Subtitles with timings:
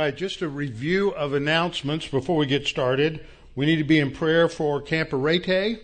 [0.00, 3.22] right, just a review of announcements before we get started.
[3.54, 5.78] We need to be in prayer for Camp Arete.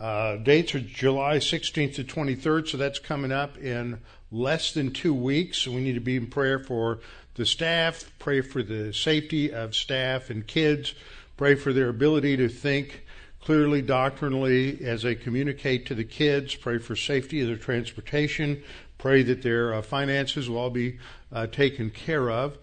[0.00, 4.00] Uh, dates are July 16th to 23rd, so that's coming up in
[4.32, 5.68] less than two weeks.
[5.68, 6.98] We need to be in prayer for
[7.36, 10.94] the staff, pray for the safety of staff and kids,
[11.36, 13.04] pray for their ability to think
[13.40, 18.60] clearly doctrinally as they communicate to the kids, pray for safety of their transportation,
[18.98, 20.98] pray that their uh, finances will all be
[21.30, 22.58] uh, taken care of.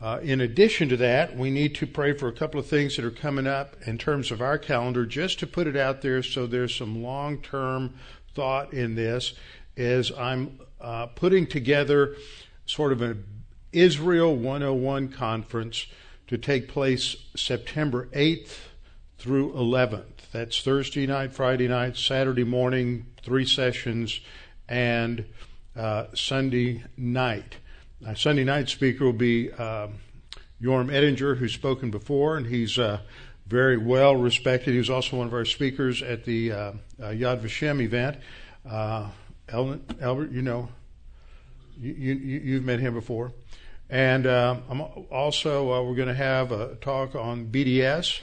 [0.00, 3.04] Uh, in addition to that, we need to pray for a couple of things that
[3.04, 6.46] are coming up in terms of our calendar, just to put it out there so
[6.46, 7.94] there's some long term
[8.34, 9.34] thought in this.
[9.76, 12.14] As I'm uh, putting together
[12.66, 13.24] sort of an
[13.72, 15.86] Israel 101 conference
[16.28, 18.56] to take place September 8th
[19.18, 20.30] through 11th.
[20.30, 24.20] That's Thursday night, Friday night, Saturday morning, three sessions,
[24.68, 25.24] and
[25.74, 27.56] uh, Sunday night.
[28.06, 29.88] Our Sunday night speaker will be uh,
[30.62, 33.00] Yoram Ettinger, who's spoken before, and he's uh,
[33.48, 34.70] very well respected.
[34.70, 36.72] He was also one of our speakers at the uh, uh
[37.06, 38.18] Yad Vashem event.
[38.68, 39.08] Uh,
[39.48, 40.68] Albert, you know,
[41.80, 43.32] you, you, have met him before.
[43.90, 48.20] And uh, I'm also, we're going to have a talk on BDS.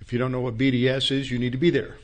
[0.00, 1.98] If you don't know what BDS is, you need to be there.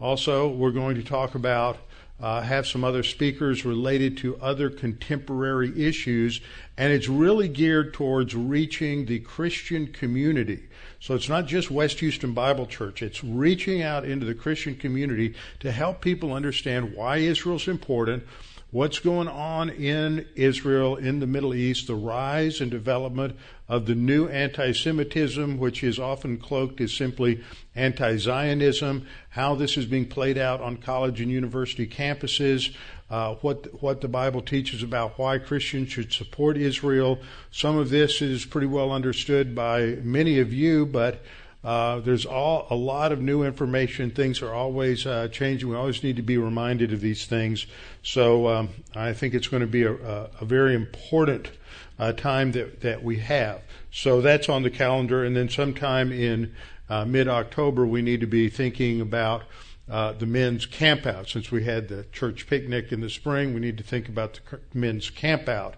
[0.00, 1.76] also, we're going to talk about
[2.20, 6.40] uh, have some other speakers related to other contemporary issues,
[6.76, 10.64] and it's really geared towards reaching the Christian community.
[11.00, 15.34] So it's not just West Houston Bible Church, it's reaching out into the Christian community
[15.60, 18.24] to help people understand why Israel's important,
[18.70, 23.36] what's going on in Israel, in the Middle East, the rise and development
[23.68, 27.42] of the new anti Semitism, which is often cloaked as simply
[27.74, 32.74] anti Zionism, how this is being played out on college and university campuses,
[33.10, 37.18] uh, what, what the Bible teaches about why Christians should support Israel.
[37.50, 41.22] Some of this is pretty well understood by many of you, but
[41.62, 44.10] uh, there's all a lot of new information.
[44.10, 45.68] Things are always uh, changing.
[45.68, 47.66] We always need to be reminded of these things.
[48.02, 51.50] So um, I think it's going to be a, a, a very important
[51.98, 53.60] uh, time that that we have.
[53.90, 56.54] So that's on the calendar, and then sometime in
[56.88, 59.42] uh, mid-October we need to be thinking about.
[59.88, 61.28] Uh, the men's campout.
[61.28, 64.60] Since we had the church picnic in the spring, we need to think about the
[64.72, 65.74] men's campout.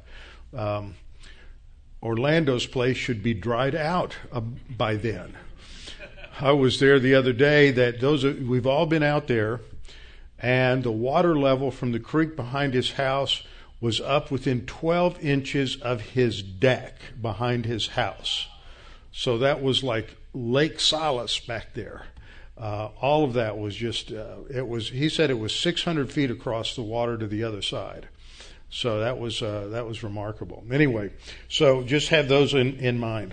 [0.55, 0.97] Um,
[2.03, 4.17] Orlando's place should be dried out
[4.69, 5.35] by then.
[6.43, 9.61] I was there the other day that those are, we've all been out there
[10.41, 13.45] and the water level from the creek behind his house
[13.81, 18.49] was up within 12 inches of his deck behind his house.
[19.13, 22.07] So that was like Lake Solace back there.
[22.59, 26.33] Uh, all of that was just, uh, it was, he said it was 600 feet
[26.33, 28.09] across the water to the other side.
[28.69, 30.65] So that was, uh, that was remarkable.
[30.73, 31.13] Anyway,
[31.49, 33.33] so just have those in, in mind.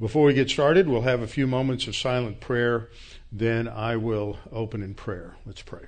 [0.00, 2.88] Before we get started, we'll have a few moments of silent prayer
[3.30, 5.36] then I will open in prayer.
[5.44, 5.82] Let's pray.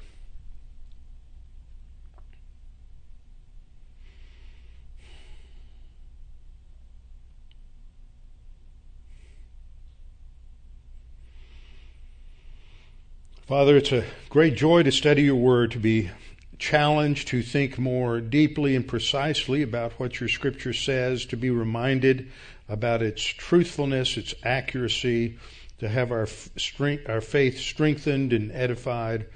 [13.46, 16.10] Father, it's a great joy to study your word, to be
[16.58, 22.30] challenged to think more deeply and precisely about what your scripture says, to be reminded
[22.70, 25.36] about its truthfulness, its accuracy,
[25.78, 29.26] to have our strength, our faith strengthened and edified.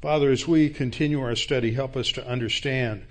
[0.00, 3.04] Father, as we continue our study, help us to understand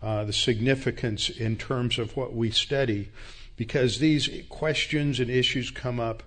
[0.00, 3.10] uh, the significance in terms of what we study,
[3.56, 6.22] because these questions and issues come up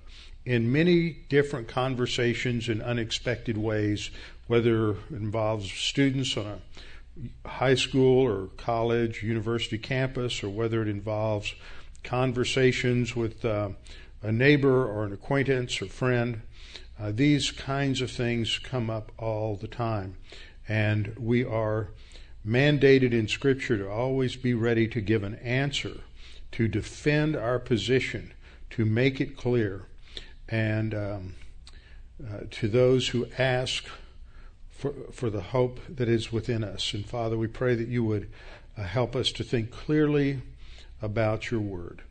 [0.46, 4.10] in many different conversations in unexpected ways,
[4.48, 10.88] whether it involves students on a high school or college, university campus, or whether it
[10.88, 11.56] involves
[12.04, 13.70] conversations with uh,
[14.22, 16.42] a neighbor or an acquaintance or friend.
[17.00, 20.18] Uh, these kinds of things come up all the time.
[20.68, 21.90] And we are
[22.46, 26.02] mandated in Scripture to always be ready to give an answer,
[26.52, 28.34] to defend our position,
[28.72, 29.86] to make it clear.
[30.48, 31.36] And um,
[32.22, 33.86] uh, to those who ask
[34.70, 36.94] for, for the hope that is within us.
[36.94, 38.30] And Father, we pray that you would
[38.78, 40.42] uh, help us to think clearly
[41.02, 42.04] about your word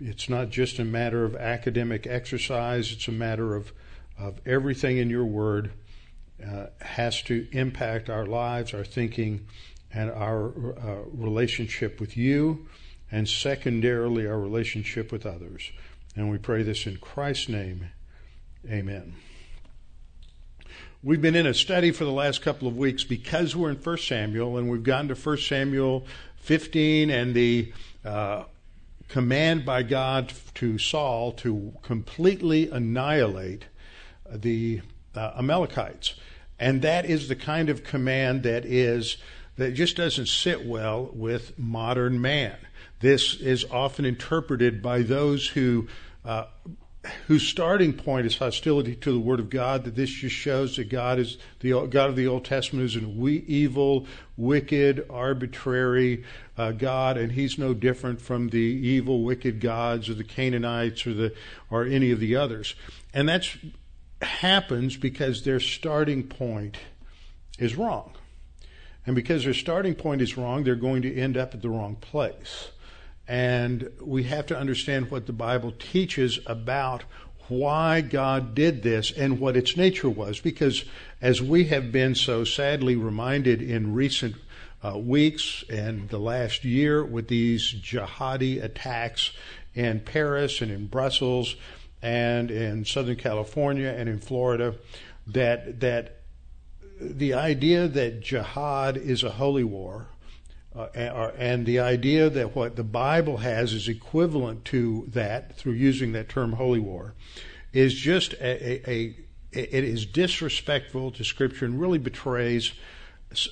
[0.00, 3.72] it's not just a matter of academic exercise, it's a matter of,
[4.18, 5.72] of everything in your word
[6.44, 9.46] uh, has to impact our lives, our thinking,
[9.92, 12.66] and our uh, relationship with you,
[13.10, 15.70] and secondarily, our relationship with others.
[16.16, 17.90] And we pray this in Christ's name.
[18.68, 19.14] Amen.
[21.02, 23.98] We've been in a study for the last couple of weeks because we're in 1
[23.98, 26.06] Samuel, and we've gotten to 1 Samuel
[26.38, 27.72] 15 and the
[28.04, 28.44] uh,
[29.08, 33.66] command by God to Saul to completely annihilate
[34.30, 34.80] the
[35.14, 36.14] uh, Amalekites.
[36.58, 39.16] And that is the kind of command that is
[39.56, 42.56] that just doesn't sit well with modern man.
[43.00, 45.88] This is often interpreted by those who
[46.24, 46.46] uh,
[47.26, 49.84] whose starting point is hostility to the Word of God.
[49.84, 53.16] That this just shows that God is the God of the Old Testament is an
[53.46, 54.06] evil,
[54.36, 56.24] wicked, arbitrary
[56.56, 61.14] uh, God, and He's no different from the evil, wicked gods of the Canaanites or
[61.14, 61.34] the
[61.70, 62.74] or any of the others.
[63.12, 63.56] And that's
[64.22, 66.78] happens because their starting point
[67.58, 68.12] is wrong.
[69.06, 71.96] And because their starting point is wrong, they're going to end up at the wrong
[71.96, 72.70] place.
[73.26, 77.04] And we have to understand what the Bible teaches about
[77.48, 80.40] why God did this and what its nature was.
[80.40, 80.84] Because
[81.20, 84.36] as we have been so sadly reminded in recent
[84.84, 89.30] uh, weeks and the last year with these jihadi attacks
[89.74, 91.56] in Paris and in Brussels
[92.02, 94.74] and in Southern California and in Florida
[95.26, 96.20] that that
[97.00, 100.08] the idea that jihad is a holy war
[100.76, 106.12] uh, and the idea that what the Bible has is equivalent to that through using
[106.12, 107.14] that term holy war
[107.72, 109.16] is just a, a, a
[109.52, 112.72] it is disrespectful to Scripture and really betrays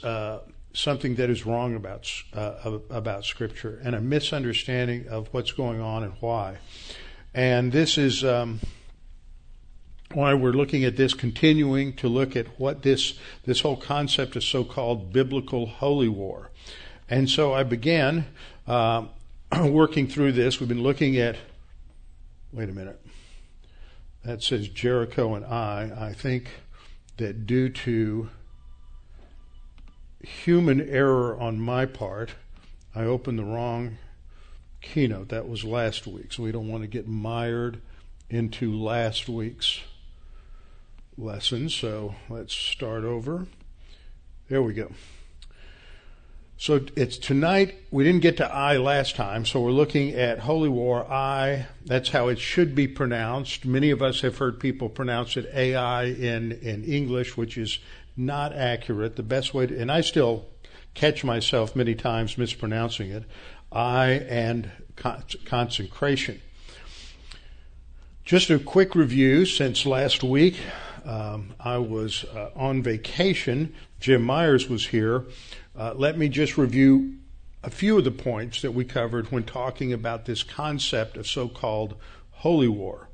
[0.02, 0.38] uh,
[0.72, 6.02] something that is wrong about uh, about Scripture and a misunderstanding of what's going on
[6.02, 6.56] and why.
[7.34, 8.60] And this is um,
[10.12, 14.44] why we're looking at this, continuing to look at what this this whole concept of
[14.44, 16.50] so-called biblical holy war.
[17.08, 18.26] And so Ai began
[18.66, 19.06] uh,
[19.64, 20.60] working through this.
[20.60, 21.36] We've been looking at.
[22.52, 23.00] Wait a minute.
[24.24, 26.08] That says Jericho and I.
[26.08, 26.50] I think
[27.16, 28.28] that due to
[30.20, 32.34] human error on my part,
[32.94, 33.98] I opened the wrong
[34.80, 35.28] keynote.
[35.30, 37.80] That was last week, so we don't want to get mired
[38.30, 39.80] into last week's
[41.16, 41.68] lesson.
[41.68, 43.46] So let's start over.
[44.48, 44.92] There we go.
[46.56, 47.74] So it's tonight.
[47.90, 51.04] We didn't get to Ai last time, so we're looking at Holy War.
[51.10, 51.66] Ai.
[51.84, 53.64] That's how it should be pronounced.
[53.64, 57.80] Many of us have heard people pronounce it AI in in English, which is
[58.16, 59.16] not accurate.
[59.16, 60.46] The best way to, and I still
[60.94, 63.24] catch myself many times mispronouncing it.
[63.72, 64.70] Ai and
[65.44, 66.40] consecration.
[68.24, 70.60] Just a quick review since last week.
[71.04, 73.74] Um, I was uh, on vacation.
[74.00, 75.24] Jim Myers was here.
[75.76, 77.14] Uh, let me just review
[77.62, 81.48] a few of the points that we covered when talking about this concept of so
[81.48, 81.96] called
[82.30, 83.08] holy war.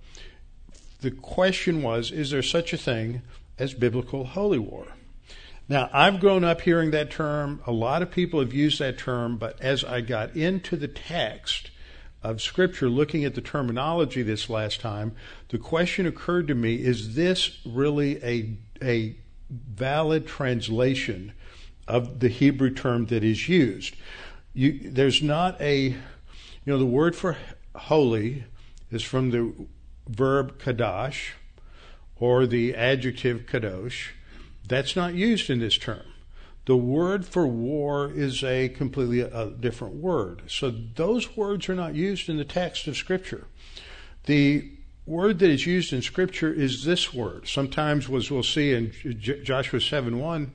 [1.00, 3.22] The question was is there such a thing
[3.58, 4.86] as biblical holy war?
[5.68, 7.60] Now, I've grown up hearing that term.
[7.66, 11.70] A lot of people have used that term, but as I got into the text
[12.22, 15.14] of Scripture, looking at the terminology this last time,
[15.48, 19.16] the question occurred to me is this really a, a
[19.50, 21.32] valid translation
[21.86, 23.94] of the Hebrew term that is used?
[24.52, 25.96] You, there's not a, you
[26.66, 27.36] know, the word for
[27.74, 28.44] holy
[28.90, 29.52] is from the
[30.08, 31.30] verb kadosh
[32.16, 34.08] or the adjective kadosh
[34.66, 36.02] that's not used in this term.
[36.68, 40.42] The word for war is a completely a different word.
[40.48, 43.46] So those words are not used in the text of Scripture.
[44.26, 44.70] The
[45.06, 47.48] word that is used in Scripture is this word.
[47.48, 50.52] Sometimes, as we'll see in Joshua 7 1,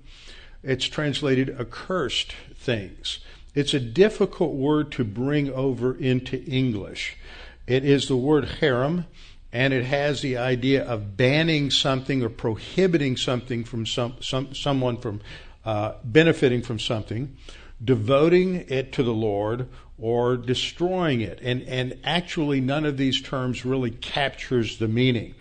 [0.62, 3.17] it's translated accursed things.
[3.55, 7.17] It's a difficult word to bring over into English.
[7.65, 9.08] It is the word herem,
[9.51, 14.98] and it has the idea of banning something or prohibiting something from some, some someone
[14.98, 15.20] from
[15.65, 17.36] uh, benefiting from something,
[17.84, 19.67] devoting it to the Lord,
[19.98, 21.39] or destroying it.
[21.41, 25.36] And and actually, none of these terms really captures the meaning.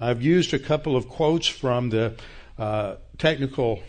[0.00, 2.14] I've used a couple of quotes from the
[2.58, 3.82] uh, technical.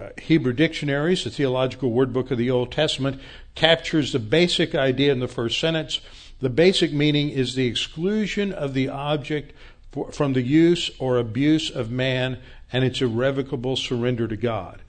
[0.00, 3.20] Uh, Hebrew dictionaries, the theological word book of the Old Testament,
[3.56, 6.00] captures the basic idea in the first sentence
[6.40, 9.52] the basic meaning is the exclusion of the object
[9.90, 12.38] for, from the use or abuse of man
[12.72, 14.80] and its irrevocable surrender to God.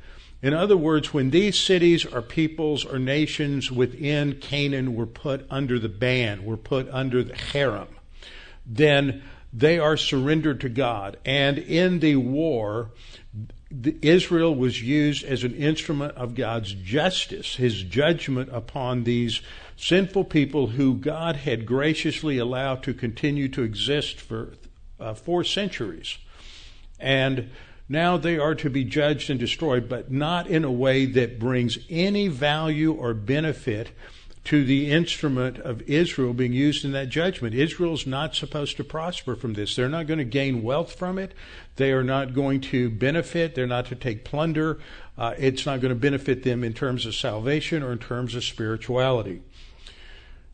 [0.42, 5.78] In other words, when these cities or peoples or nations within Canaan were put under
[5.78, 7.88] the ban, were put under the herem,
[8.66, 11.18] then they are surrendered to God.
[11.26, 12.92] And in the war,
[14.02, 19.42] Israel was used as an instrument of God's justice, his judgment upon these
[19.76, 24.54] sinful people who God had graciously allowed to continue to exist for
[25.00, 26.18] uh, four centuries.
[27.00, 27.52] And
[27.90, 31.80] now they are to be judged and destroyed, but not in a way that brings
[31.90, 33.90] any value or benefit
[34.46, 37.54] to the instrument of Israel being used in that judgment.
[37.54, 39.76] Israel's not supposed to prosper from this.
[39.76, 41.34] They're not going to gain wealth from it.
[41.76, 43.54] They are not going to benefit.
[43.54, 44.80] They're not to take plunder.
[45.18, 48.44] Uh, it's not going to benefit them in terms of salvation or in terms of
[48.44, 49.42] spirituality.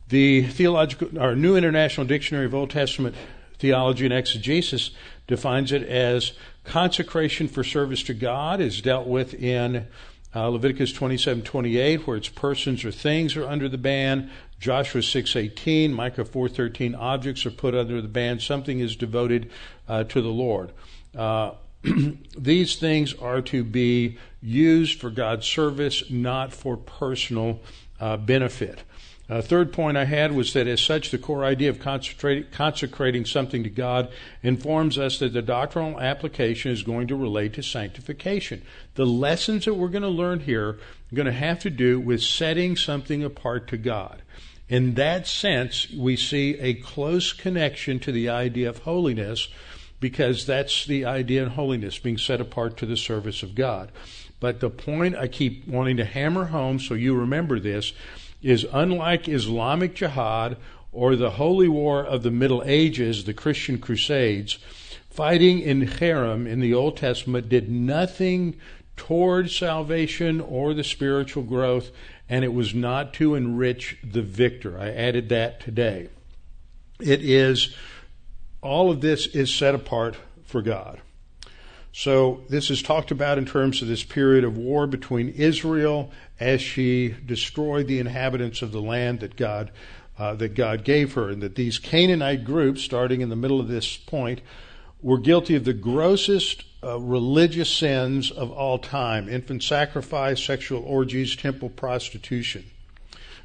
[0.08, 3.14] The theological or New International Dictionary of Old Testament
[3.58, 4.90] Theology and Exegesis
[5.26, 6.32] defines it as
[6.66, 9.86] consecration for service to God is dealt with in
[10.34, 16.24] uh, Leviticus 27:28 where its persons or things are under the ban, Joshua 6:18, Micah
[16.24, 19.50] 4:13 objects are put under the ban, something is devoted
[19.88, 20.72] uh, to the Lord.
[21.16, 21.52] Uh,
[22.38, 27.60] these things are to be used for God's service, not for personal
[28.00, 28.82] uh, benefit.
[29.28, 33.64] Uh, third point I had was that, as such, the core idea of consecrating something
[33.64, 38.62] to God informs us that the doctrinal application is going to relate to sanctification.
[38.94, 40.78] The lessons that we're going to learn here are
[41.14, 44.22] going to have to do with setting something apart to God.
[44.68, 49.48] In that sense, we see a close connection to the idea of holiness
[49.98, 53.90] because that's the idea in holiness, being set apart to the service of God.
[54.38, 57.92] But the point I keep wanting to hammer home so you remember this
[58.46, 60.56] is unlike Islamic jihad
[60.92, 64.58] or the holy war of the Middle Ages, the Christian Crusades,
[65.10, 68.56] fighting in herem in the Old Testament did nothing
[68.96, 71.90] toward salvation or the spiritual growth,
[72.28, 74.78] and it was not to enrich the victor.
[74.78, 76.08] I added that today.
[77.00, 77.74] It is
[78.62, 81.00] all of this is set apart for God.
[81.98, 86.60] So this is talked about in terms of this period of war between Israel as
[86.60, 89.70] she destroyed the inhabitants of the land that God
[90.18, 93.68] uh, that God gave her, and that these Canaanite groups, starting in the middle of
[93.68, 94.42] this point,
[95.00, 101.34] were guilty of the grossest uh, religious sins of all time: infant sacrifice, sexual orgies,
[101.34, 102.66] temple prostitution.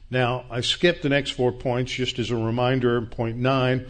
[0.09, 3.01] Now, I skipped the next four points just as a reminder.
[3.01, 3.85] Point nine: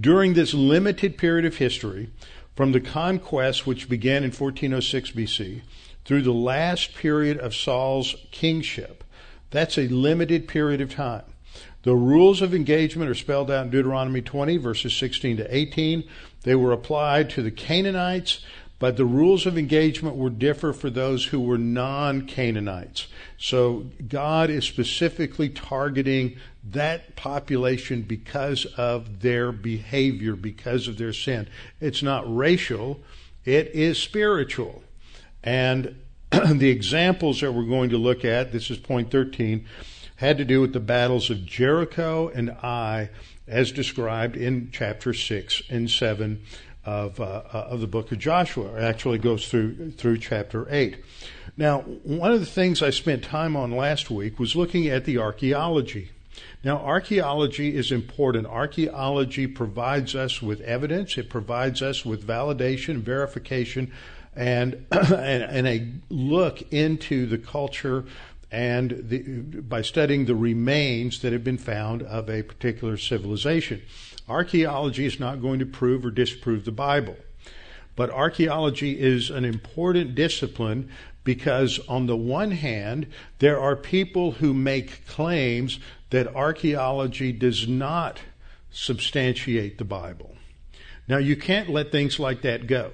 [0.00, 2.10] during this limited period of history,
[2.54, 5.62] from the conquest which began in 1406 BC
[6.04, 9.02] through the last period of Saul's kingship.
[9.50, 11.24] That's a limited period of time.
[11.82, 16.04] The rules of engagement are spelled out in Deuteronomy 20, verses 16 to 18.
[16.42, 18.44] They were applied to the Canaanites,
[18.78, 23.06] but the rules of engagement were differ for those who were non Canaanites.
[23.38, 26.36] So God is specifically targeting
[26.70, 31.48] that population because of their behavior, because of their sin.
[31.80, 33.00] It's not racial,
[33.44, 34.82] it is spiritual.
[35.42, 36.00] And
[36.30, 39.66] the examples that we're going to look at, this is point 13,
[40.16, 43.10] had to do with the battles of Jericho and Ai
[43.46, 46.42] as described in chapter 6 and 7
[46.84, 48.74] of, uh, uh, of the book of Joshua.
[48.74, 50.96] It actually goes through, through chapter 8.
[51.56, 55.18] Now, one of the things I spent time on last week was looking at the
[55.18, 56.10] archaeology.
[56.64, 58.46] Now, archaeology is important.
[58.46, 63.92] Archaeology provides us with evidence, it provides us with validation, verification,
[64.34, 68.04] and, and, and a look into the culture
[68.50, 69.18] and the,
[69.62, 73.82] by studying the remains that have been found of a particular civilization.
[74.28, 77.16] Archaeology is not going to prove or disprove the Bible.
[77.96, 80.88] But archaeology is an important discipline
[81.22, 83.06] because, on the one hand,
[83.38, 85.78] there are people who make claims
[86.10, 88.20] that archaeology does not
[88.70, 90.36] substantiate the Bible.
[91.06, 92.92] Now, you can't let things like that go,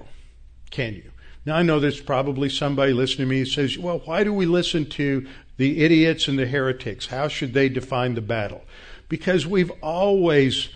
[0.70, 1.10] can you?
[1.46, 4.46] Now, I know there's probably somebody listening to me who says, well, why do we
[4.46, 7.06] listen to the idiots and the heretics?
[7.06, 8.62] How should they define the battle?
[9.08, 10.68] Because we've always,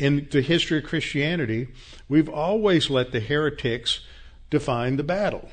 [0.00, 1.68] in the history of Christianity,
[2.08, 4.00] we've always let the heretics
[4.48, 5.50] define the battle.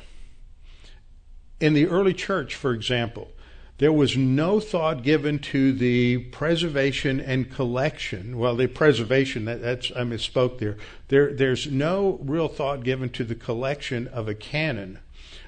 [1.60, 3.30] In the early church, for example,
[3.80, 8.38] there was no thought given to the preservation and collection.
[8.38, 10.78] Well, the preservation, that, that's, I misspoke there.
[11.10, 11.34] there.
[11.34, 15.00] There's no real thought given to the collection of a canon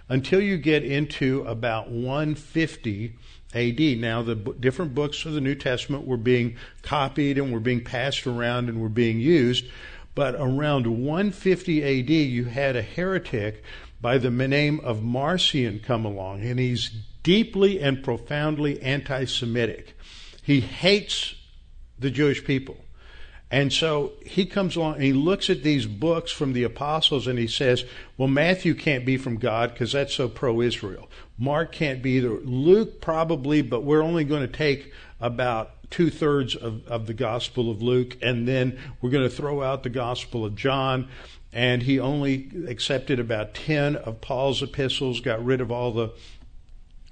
[0.10, 3.16] until you get into about 150
[3.54, 3.80] AD.
[3.80, 7.84] Now, the b- different books of the New Testament were being copied and were being
[7.84, 9.66] passed around and were being used.
[10.16, 13.64] But around 150 AD, you had a heretic
[14.02, 16.92] by the name of Marcion come along, and he's
[17.24, 19.96] deeply and profoundly anti Semitic.
[20.44, 21.36] He hates
[21.98, 22.78] the Jewish people.
[23.52, 27.40] And so he comes along and he looks at these books from the apostles and
[27.40, 27.84] he says,
[28.16, 31.10] well, Matthew can't be from God because that's so pro Israel.
[31.38, 32.30] Mark can't be either.
[32.30, 37.72] Luke probably, but we're only going to take about two thirds of, of the Gospel
[37.72, 41.08] of Luke and then we're going to throw out the Gospel of John.
[41.52, 46.14] And he only accepted about 10 of Paul's epistles, got rid of all the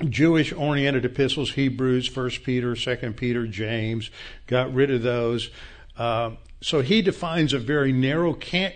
[0.07, 4.11] Jewish oriented epistles, Hebrews, 1 Peter, 2 Peter, James,
[4.45, 5.49] got rid of those.
[5.97, 8.73] Uh, so he defines a very narrow can-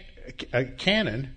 [0.53, 1.35] a canon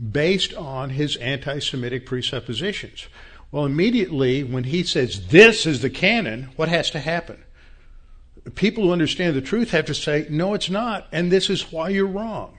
[0.00, 3.06] based on his anti Semitic presuppositions.
[3.52, 7.44] Well, immediately when he says this is the canon, what has to happen?
[8.54, 11.90] People who understand the truth have to say, no, it's not, and this is why
[11.90, 12.56] you're wrong.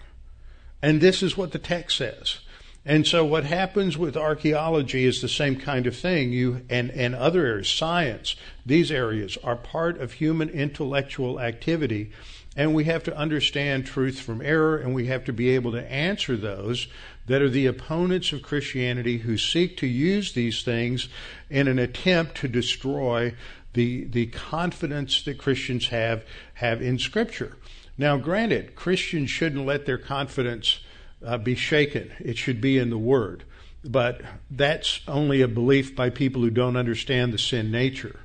[0.81, 2.39] And this is what the text says.
[2.83, 6.31] And so what happens with archaeology is the same kind of thing.
[6.31, 8.35] You and, and other areas, science,
[8.65, 12.11] these areas are part of human intellectual activity.
[12.55, 15.91] And we have to understand truth from error, and we have to be able to
[15.91, 16.87] answer those
[17.27, 21.07] that are the opponents of Christianity who seek to use these things
[21.49, 23.33] in an attempt to destroy
[23.73, 27.55] the, the confidence that Christians have, have in Scripture.
[27.97, 30.81] Now, granted, Christians shouldn't let their confidence
[31.25, 32.11] uh, be shaken.
[32.19, 33.45] It should be in the Word.
[33.83, 38.19] But that's only a belief by people who don't understand the sin nature.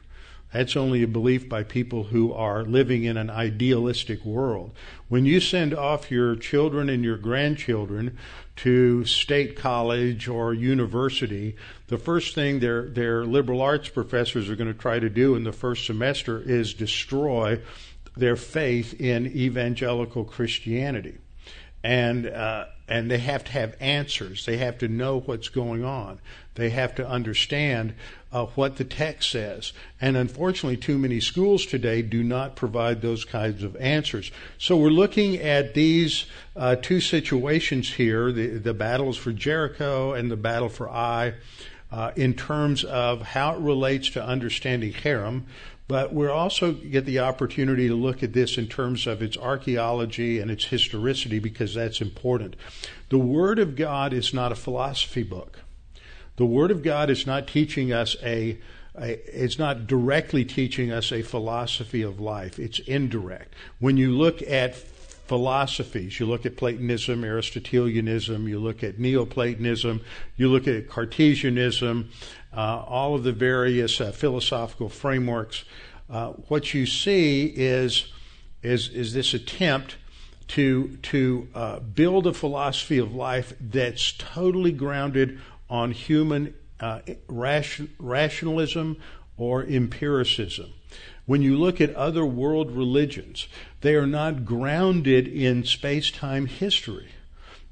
[0.56, 4.70] That's only a belief by people who are living in an idealistic world.
[5.06, 8.16] When you send off your children and your grandchildren
[8.56, 11.56] to state college or university,
[11.88, 15.44] the first thing their, their liberal arts professors are going to try to do in
[15.44, 17.60] the first semester is destroy
[18.16, 21.18] their faith in evangelical Christianity.
[21.86, 24.44] And, uh, and they have to have answers.
[24.44, 26.18] They have to know what's going on.
[26.56, 27.94] They have to understand
[28.32, 29.72] uh, what the text says.
[30.00, 34.32] And unfortunately, too many schools today do not provide those kinds of answers.
[34.58, 36.26] So we're looking at these
[36.56, 41.34] uh, two situations here the, the battles for Jericho and the battle for Ai.
[41.88, 45.44] Uh, in terms of how it relates to understanding Herem,
[45.88, 50.40] but we also get the opportunity to look at this in terms of its archaeology
[50.40, 52.56] and its historicity because that's important.
[53.08, 55.60] The Word of God is not a philosophy book.
[56.36, 58.58] The Word of God is not teaching us a,
[58.96, 62.58] a it's not directly teaching us a philosophy of life.
[62.58, 63.54] It's indirect.
[63.78, 64.76] When you look at
[65.26, 66.20] philosophies.
[66.20, 70.00] You look at Platonism, Aristotelianism, you look at Neoplatonism,
[70.36, 72.10] you look at Cartesianism,
[72.60, 75.64] all of the various uh, philosophical frameworks.
[76.08, 78.12] Uh, what you see is,
[78.62, 79.96] is, is this attempt
[80.48, 85.38] to, to uh, build a philosophy of life that's totally grounded
[85.68, 88.96] on human uh, ration, rationalism
[89.36, 90.72] or empiricism.
[91.26, 93.48] When you look at other world religions,
[93.80, 97.08] they are not grounded in space time history.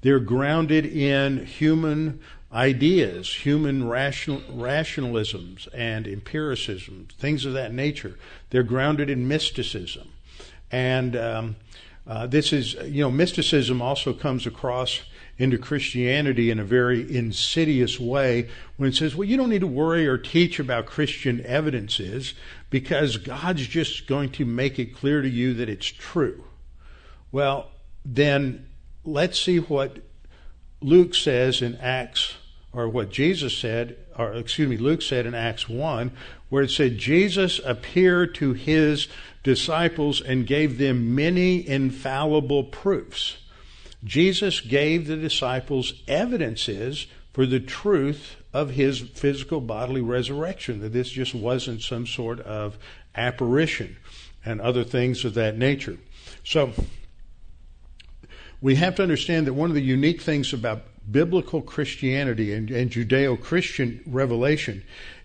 [0.00, 2.20] They're grounded in human
[2.54, 8.16] ideas, human rational, rationalisms and empiricism, things of that nature.
[8.50, 10.12] They're grounded in mysticism.
[10.70, 11.56] And um,
[12.06, 15.02] uh, this is, you know, mysticism also comes across
[15.36, 19.66] into Christianity in a very insidious way when it says, well, you don't need to
[19.66, 22.34] worry or teach about Christian evidences
[22.70, 26.44] because God's just going to make it clear to you that it's true.
[27.32, 27.70] Well,
[28.04, 28.68] then
[29.04, 29.98] let's see what
[30.80, 32.36] Luke says in Acts,
[32.74, 36.10] or what Jesus said, or excuse me, Luke said in Acts 1,
[36.48, 39.08] where it said, Jesus appeared to his
[39.42, 43.38] disciples and gave them many infallible proofs.
[44.02, 51.10] Jesus gave the disciples evidences for the truth of his physical bodily resurrection, that this
[51.10, 52.78] just wasn't some sort of
[53.14, 53.96] apparition
[54.44, 55.98] and other things of that nature.
[56.44, 56.72] So,
[58.60, 62.90] we have to understand that one of the unique things about biblical Christianity and, and
[62.90, 64.82] Judeo Christian revelation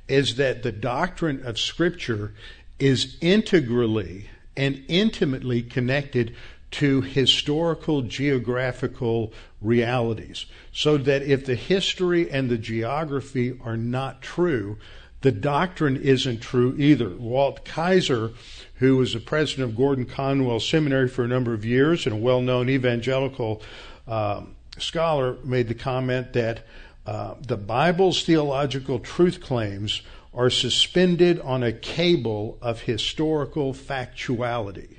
[0.08, 2.34] is that the doctrine of Scripture
[2.80, 6.36] is integrally and intimately connected
[6.72, 10.46] to historical geographical realities.
[10.72, 14.78] So that if the history and the geography are not true,
[15.22, 17.10] the doctrine isn't true either.
[17.10, 18.32] Walt Kaiser,
[18.76, 22.20] who was the president of Gordon Conwell Seminary for a number of years and a
[22.20, 23.62] well known evangelical
[24.08, 26.66] um, scholar, made the comment that
[27.06, 30.02] uh, the Bible's theological truth claims
[30.34, 34.98] are suspended on a cable of historical factuality.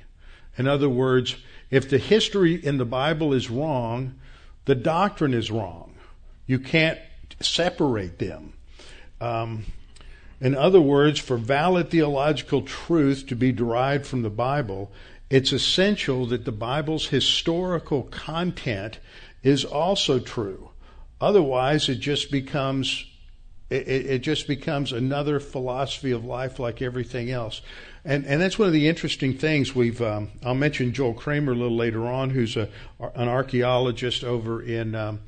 [0.57, 1.37] In other words,
[1.69, 4.15] if the history in the Bible is wrong,
[4.65, 5.95] the doctrine is wrong.
[6.45, 6.99] You can't
[7.39, 8.53] separate them.
[9.21, 9.65] Um,
[10.41, 14.91] in other words, for valid theological truth to be derived from the Bible,
[15.29, 18.99] it's essential that the Bible's historical content
[19.43, 20.69] is also true.
[21.19, 23.05] Otherwise, it just becomes
[23.71, 27.61] it, it, just becomes another philosophy of life like everything else.
[28.03, 31.55] And, and that's one of the interesting things we've, um, I'll mention Joel Kramer a
[31.55, 32.67] little later on, who's a,
[33.15, 35.21] an archaeologist over in, um,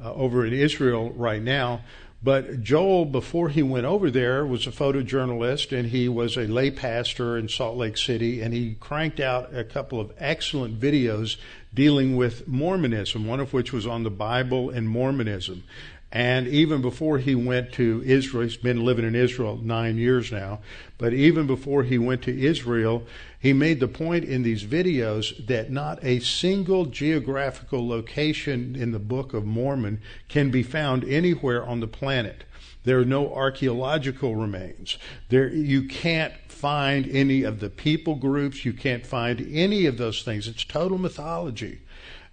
[0.00, 1.80] uh, over in Israel right now.
[2.22, 6.70] But Joel, before he went over there, was a photojournalist and he was a lay
[6.70, 8.40] pastor in Salt Lake City.
[8.42, 11.36] And he cranked out a couple of excellent videos
[11.72, 15.62] dealing with Mormonism, one of which was on the Bible and Mormonism.
[16.10, 20.60] And even before he went to Israel, he's been living in Israel nine years now,
[20.96, 23.04] but even before he went to Israel,
[23.38, 28.98] he made the point in these videos that not a single geographical location in the
[28.98, 32.44] Book of Mormon can be found anywhere on the planet.
[32.84, 34.98] There are no archaeological remains.
[35.28, 38.64] There, you can't find any of the people groups.
[38.64, 40.48] You can't find any of those things.
[40.48, 41.80] It's total mythology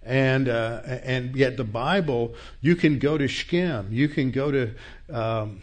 [0.06, 4.70] and uh, and yet the Bible, you can go to Shechem, you can go to
[5.12, 5.62] um,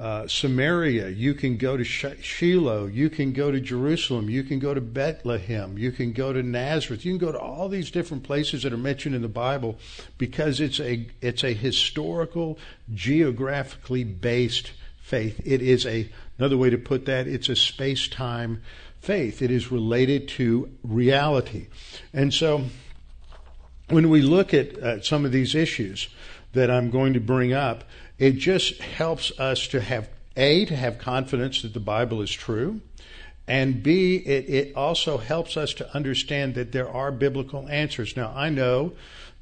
[0.00, 4.72] uh, Samaria, you can go to Shiloh, you can go to Jerusalem, you can go
[4.72, 8.62] to Bethlehem, you can go to Nazareth, you can go to all these different places
[8.62, 9.76] that are mentioned in the Bible
[10.16, 12.58] because it's a it's a historical,
[12.94, 15.38] geographically based faith.
[15.44, 16.08] It is a
[16.38, 17.26] another way to put that.
[17.26, 18.62] It's a space time
[19.00, 19.42] faith.
[19.42, 21.66] It is related to reality,
[22.14, 22.64] and so
[23.90, 26.08] when we look at uh, some of these issues
[26.52, 27.84] that I'm going to bring up,
[28.20, 32.80] it just helps us to have A, to have confidence that the Bible is true,
[33.48, 38.16] and B, it, it also helps us to understand that there are biblical answers.
[38.16, 38.92] Now, I know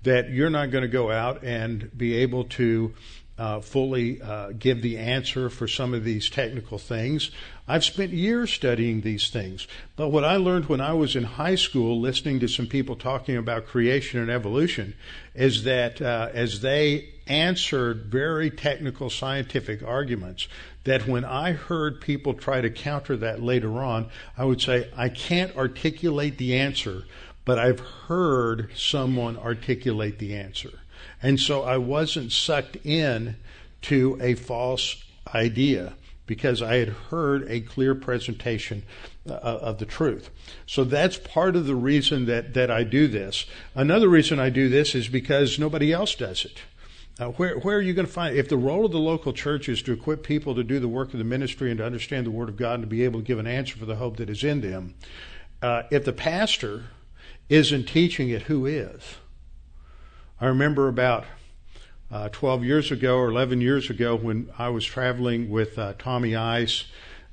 [0.04, 2.94] that you're not going to go out and be able to
[3.36, 7.30] uh, fully uh, give the answer for some of these technical things.
[7.66, 9.68] I've spent years studying these things.
[9.94, 13.36] But what I learned when I was in high school, listening to some people talking
[13.36, 14.94] about creation and evolution,
[15.34, 20.48] is that uh, as they answered very technical scientific arguments,
[20.84, 25.08] that when I heard people try to counter that later on, I would say, I
[25.08, 27.04] can't articulate the answer,
[27.44, 30.80] but I've heard someone articulate the answer.
[31.22, 33.36] And so I wasn't sucked in
[33.82, 35.02] to a false
[35.34, 35.94] idea
[36.26, 38.82] because I had heard a clear presentation
[39.28, 40.30] uh, of the truth.
[40.66, 43.46] So that's part of the reason that, that I do this.
[43.74, 46.60] Another reason I do this is because nobody else does it.
[47.18, 49.68] Uh, where, where are you going to find if the role of the local church
[49.68, 52.30] is to equip people to do the work of the ministry and to understand the
[52.30, 54.30] Word of God and to be able to give an answer for the hope that
[54.30, 54.94] is in them?
[55.60, 56.84] Uh, if the pastor
[57.48, 59.16] isn't teaching it, who is?
[60.40, 61.24] I remember about
[62.08, 66.36] uh, 12 years ago or 11 years ago when I was traveling with uh, Tommy
[66.36, 66.84] Ice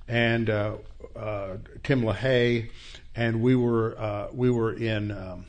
[0.07, 0.77] and uh,
[1.15, 2.69] uh Tim LaHaye,
[3.15, 5.45] and we were we were in um,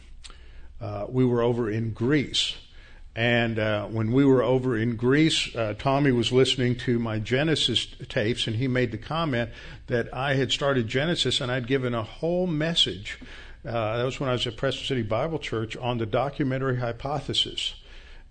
[1.08, 2.54] we were over in Greece.
[3.16, 3.56] And
[3.94, 5.48] when we were over in Greece,
[5.78, 9.50] Tommy was listening to my Genesis tapes, and he made the comment
[9.86, 13.18] that I had started Genesis and I'd given a whole message
[13.66, 17.74] uh, that was when I was at Preston City Bible Church on the documentary hypothesis.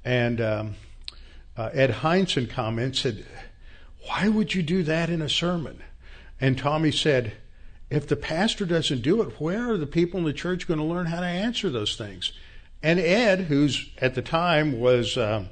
[0.05, 0.75] And um,
[1.57, 3.25] uh, Ed Hindson commented,
[4.05, 5.83] Why would you do that in a sermon?
[6.39, 7.33] And Tommy said,
[7.89, 10.85] If the pastor doesn't do it, where are the people in the church going to
[10.85, 12.31] learn how to answer those things?
[12.83, 15.49] And Ed, who's at the time was um,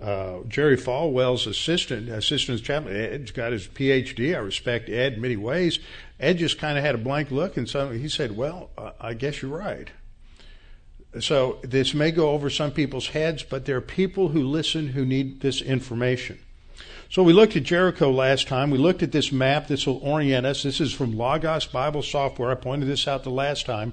[0.00, 4.34] uh, Jerry Falwell's assistant, assistant chaplain, Ed's got his PhD.
[4.34, 5.78] I respect Ed in many ways.
[6.18, 8.70] Ed just kind of had a blank look, and so he said, "Well,
[9.00, 9.90] I guess you're right."
[11.20, 15.04] So this may go over some people's heads, but there are people who listen who
[15.04, 16.38] need this information.
[17.10, 18.70] So we looked at Jericho last time.
[18.70, 19.68] We looked at this map.
[19.68, 20.62] This will orient us.
[20.62, 22.50] This is from Logos Bible Software.
[22.50, 23.92] I pointed this out the last time,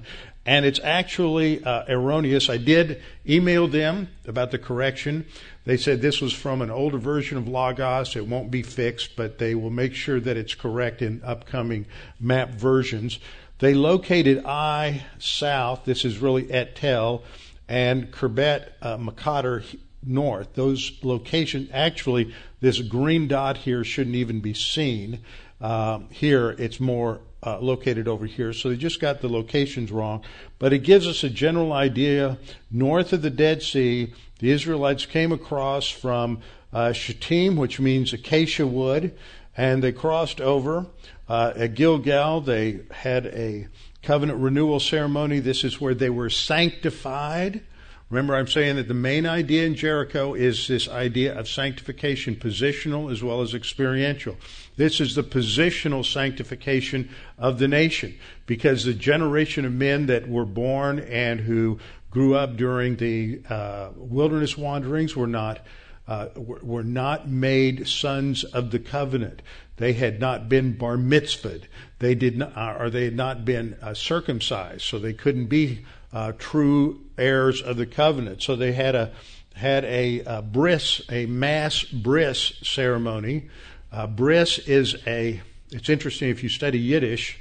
[0.49, 2.49] and it's actually uh, erroneous.
[2.49, 5.27] I did email them about the correction.
[5.65, 8.15] They said this was from an older version of Logos.
[8.15, 11.85] It won't be fixed, but they will make sure that it's correct in upcoming
[12.19, 13.19] map versions.
[13.59, 15.85] They located Ai south.
[15.85, 17.21] This is really Et Tel
[17.67, 20.55] and Khirbet uh, Maqatir north.
[20.55, 25.19] Those locations, actually, this green dot here shouldn't even be seen.
[25.61, 28.53] Uh, here, it's more uh, located over here.
[28.53, 30.23] So they just got the locations wrong.
[30.57, 32.37] But it gives us a general idea.
[32.71, 36.41] North of the Dead Sea, the Israelites came across from
[36.73, 39.17] uh, Shittim, which means acacia wood,
[39.55, 40.85] and they crossed over.
[41.27, 43.67] Uh, at Gilgal, they had a
[44.01, 45.39] covenant renewal ceremony.
[45.39, 47.61] This is where they were sanctified,
[48.09, 53.11] Remember, I'm saying that the main idea in Jericho is this idea of sanctification, positional
[53.11, 54.35] as well as experiential.
[54.77, 58.17] This is the positional sanctification of the nation
[58.47, 63.89] because the generation of men that were born and who grew up during the uh,
[63.95, 65.65] wilderness wanderings were not
[66.07, 69.43] uh, were not made sons of the covenant.
[69.77, 71.65] They had not been bar mitzvahed.
[71.99, 76.33] They did not, or they had not been uh, circumcised, so they couldn't be uh,
[76.37, 78.41] true heirs of the covenant.
[78.41, 79.11] So they had a
[79.53, 83.49] had a, a bris, a mass bris ceremony.
[83.91, 85.41] Uh, bris is a.
[85.71, 87.39] It's interesting if you study Yiddish.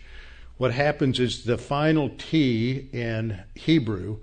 [0.57, 4.19] What happens is the final T in Hebrew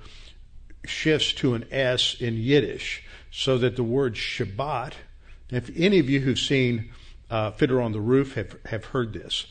[0.85, 4.93] shifts to an S in Yiddish so that the word Shabbat,
[5.49, 6.91] if any of you who've seen
[7.29, 9.47] uh, Fiddler on the Roof have, have heard this,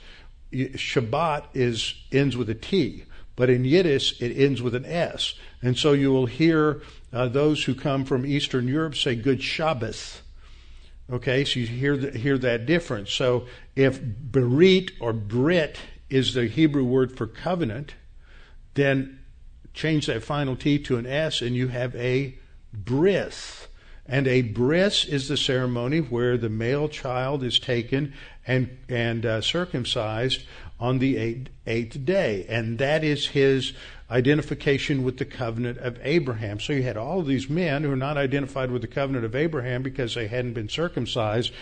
[0.52, 3.04] Shabbat is ends with a T,
[3.36, 5.34] but in Yiddish it ends with an S.
[5.62, 10.20] And so you will hear uh, those who come from Eastern Europe say Good Shabbos.
[11.10, 13.12] Okay, so you hear, the, hear that difference.
[13.12, 17.94] So if berit or brit is the Hebrew word for covenant,
[18.74, 19.18] then
[19.74, 22.38] change that final T to an S and you have a
[22.72, 23.66] bris.
[24.06, 28.12] And a bris is the ceremony where the male child is taken
[28.46, 30.44] and, and uh, circumcised
[30.78, 32.46] on the eighth, eighth day.
[32.48, 33.72] And that is his
[34.10, 36.60] identification with the covenant of Abraham.
[36.60, 39.34] So you had all of these men who are not identified with the covenant of
[39.34, 41.52] Abraham because they hadn't been circumcised,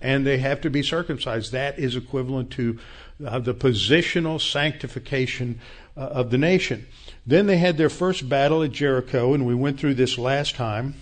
[0.00, 1.52] and they have to be circumcised.
[1.52, 2.78] That is equivalent to
[3.24, 5.60] uh, the positional sanctification
[5.96, 6.86] uh, of the nation.
[7.24, 10.94] Then they had their first battle at Jericho, and we went through this last time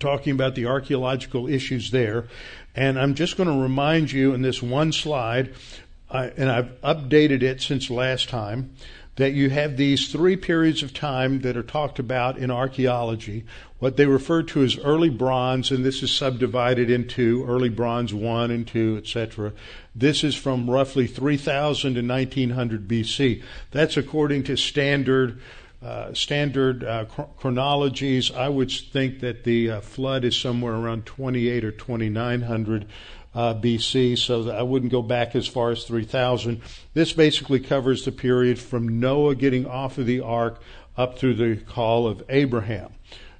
[0.00, 2.26] talking about the archaeological issues there.
[2.74, 5.54] And I'm just going to remind you in this one slide,
[6.14, 8.70] uh, and I've updated it since last time,
[9.16, 13.44] that you have these three periods of time that are talked about in archaeology.
[13.80, 18.50] What they refer to as early bronze, and this is subdivided into early bronze 1
[18.50, 19.52] and 2, etc.
[19.94, 23.42] This is from roughly 3000 to 1900 BC.
[23.72, 25.40] That's according to standard
[25.82, 27.04] uh, standard uh,
[27.36, 32.86] chronologies, I would think that the uh, flood is somewhere around 28 or 2900
[33.34, 36.60] uh, BC, so I wouldn't go back as far as 3000.
[36.92, 40.60] This basically covers the period from Noah getting off of the ark
[40.96, 42.92] up through the call of Abraham.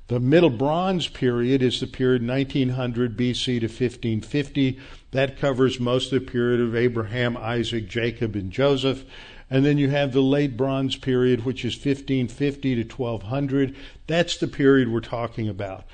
[0.09, 4.79] The Middle Bronze period is the period 1900 BC to 1550.
[5.13, 9.05] That covers most of the period of Abraham, Isaac, Jacob, and Joseph.
[9.49, 13.77] And then you have the late bronze period, which is 1550 to 1200.
[14.07, 15.85] That's the period we're talking about.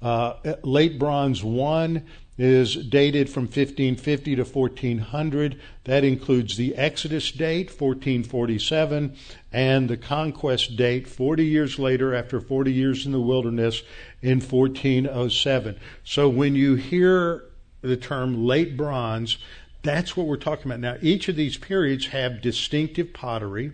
[0.00, 2.06] Uh, late bronze 1
[2.38, 5.60] is dated from 1550 to 1400.
[5.84, 9.16] That includes the Exodus date, 1447,
[9.52, 13.82] and the conquest date, 40 years later, after 40 years in the wilderness,
[14.22, 15.78] in 1407.
[16.04, 17.44] So when you hear
[17.80, 19.38] the term late bronze,
[19.82, 20.80] that's what we're talking about.
[20.80, 23.72] Now, each of these periods have distinctive pottery.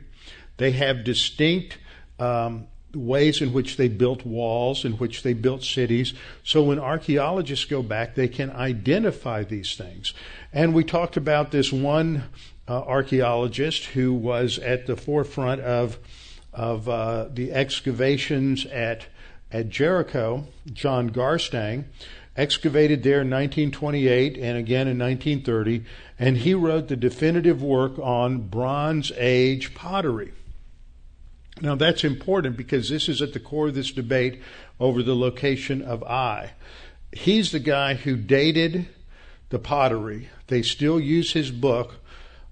[0.57, 1.79] They have distinct
[2.19, 6.15] um, ways in which they built walls, in which they built cities.
[6.43, 10.15] So when archaeologists go back, they can identify these things.
[10.53, 12.25] And we talked about this one
[12.69, 15.99] uh, archaeologist who was at the forefront of
[16.53, 19.07] of uh, the excavations at
[19.51, 21.85] at Jericho, John Garstang,
[22.37, 25.85] excavated there in 1928 and again in 1930,
[26.19, 30.33] and he wrote the definitive work on Bronze Age pottery.
[31.61, 34.41] Now that's important because this is at the core of this debate
[34.81, 36.53] over the location of Ai.
[37.13, 38.89] He's the guy who dated
[39.51, 40.29] the pottery.
[40.49, 41.95] They still use his book,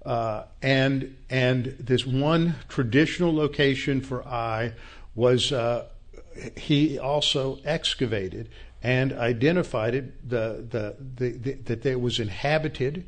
[0.05, 4.73] uh, and and this one traditional location for Ai
[5.15, 5.87] was uh,
[6.55, 8.49] he also excavated
[8.81, 13.05] and identified it the, the, the, the that it was inhabited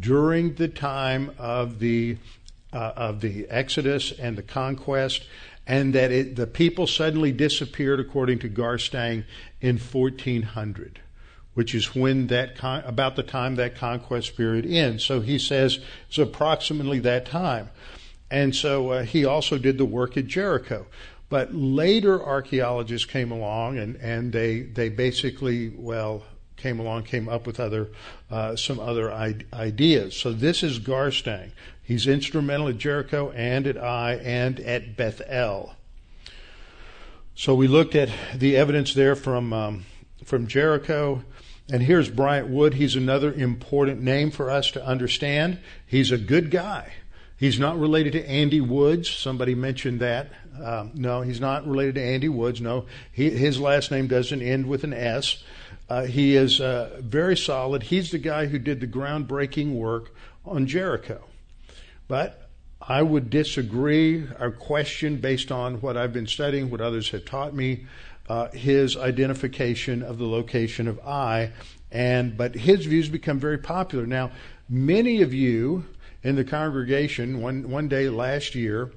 [0.00, 2.16] during the time of the
[2.74, 5.24] uh, of the Exodus and the conquest,
[5.66, 9.24] and that it, the people suddenly disappeared, according to Garstang,
[9.60, 11.00] in 1400,
[11.54, 15.04] which is when that con- about the time that conquest period ends.
[15.04, 17.70] So he says it's approximately that time,
[18.30, 20.86] and so uh, he also did the work at Jericho.
[21.30, 26.22] But later archaeologists came along and, and they, they basically, well,
[26.56, 27.88] came along, came up with other,
[28.30, 30.16] uh, some other I- ideas.
[30.16, 31.50] So this is Garstang.
[31.84, 35.74] He's instrumental at Jericho and at Ai and at Bethel.
[37.36, 39.84] So we looked at the evidence there from, um,
[40.24, 41.22] from Jericho.
[41.70, 42.74] And here's Bryant Wood.
[42.74, 45.58] He's another important name for us to understand.
[45.86, 46.94] He's a good guy.
[47.36, 49.10] He's not related to Andy Woods.
[49.10, 52.60] Somebody mentioned that Um, no, he's not related to Andy Woods.
[52.60, 55.42] No, he, his last name doesn't end with an S.
[55.88, 57.82] Uh, he is uh, very solid.
[57.84, 61.24] He's the guy who did the groundbreaking work on Jericho.
[62.08, 67.24] But I would disagree or question, based on what Ai've been studying, what others have
[67.24, 67.86] taught me,
[68.28, 71.52] uh, his identification of the location of I.
[71.90, 74.32] And but his views become very popular now.
[74.68, 75.86] Many of you
[76.22, 78.90] in the congregation one one day last year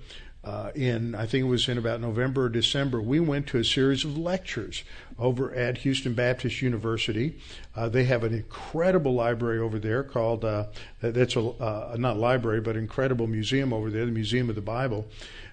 [0.48, 3.66] uh, in I think it was in about November or December, we went to a
[3.66, 4.86] series of lectures
[5.20, 7.38] over at Houston Baptist University.
[7.76, 10.68] Uh, they have an incredible library over there called uh,
[11.02, 15.06] that's a uh, not library but incredible museum over there, the Museum of the Bible.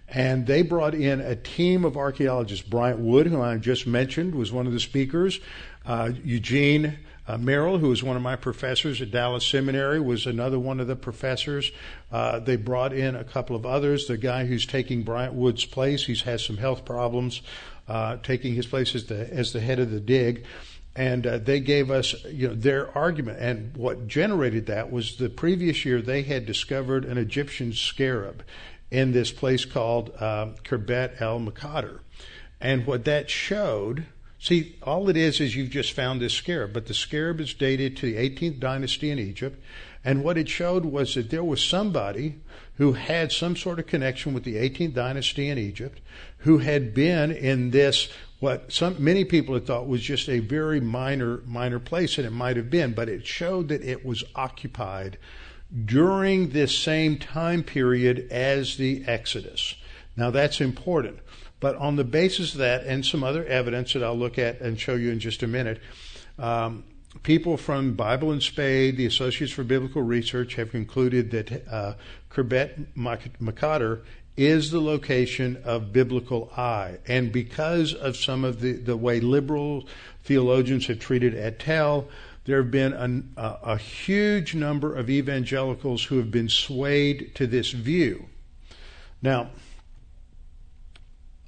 [0.09, 2.65] And they brought in a team of archaeologists.
[2.65, 5.41] Bryant Wood, who I just mentioned, was one of the speakers.
[5.85, 10.59] Uh, Eugene uh, Merrill, who was one of my professors at Dallas Seminary, was another
[10.59, 11.73] one of the professors.
[12.13, 14.07] Uh, they brought in a couple of others.
[14.07, 17.41] The guy who's taking Bryant Wood's place, he's has some health problems,
[17.89, 20.45] uh, taking his place as the as the head of the dig.
[20.97, 23.39] And uh, they gave us, you know, their argument.
[23.41, 28.45] And what generated that was the previous year they had discovered an Egyptian scarab
[28.91, 31.99] in this place called uh, Khirbet el Maqatir.
[32.61, 34.07] And what that showed
[34.45, 37.97] See, all it is is you've just found this scarab, but the scarab is dated
[37.97, 39.59] to the 18th dynasty in Egypt.
[40.05, 42.41] And what it showed was that there was somebody
[42.77, 45.99] who had some sort of connection with the 18th dynasty in Egypt,
[46.41, 50.79] who had been in this what some many people had thought was just a very
[50.79, 55.17] minor minor place, and it might have been, but it showed that it was occupied
[55.87, 59.75] during this same time period as the Exodus.
[60.19, 61.24] Now that's important
[61.61, 64.79] but on the basis of that and some other evidence that I'll look at and
[64.79, 65.81] show you in just a minute,
[66.39, 66.85] um,
[67.23, 71.95] people from Bible and Spade, the Associates for Biblical Research, have concluded that uh,
[72.31, 74.03] Khirbet Maqatir
[74.37, 76.99] is the location of biblical Ai.
[77.07, 79.87] And because of some of the, the way liberal
[80.25, 82.09] theologians have treated et-Tell,
[82.45, 82.93] there have been
[83.37, 88.27] a, a huge number of evangelicals who have been swayed to this view.
[89.23, 89.51] Now,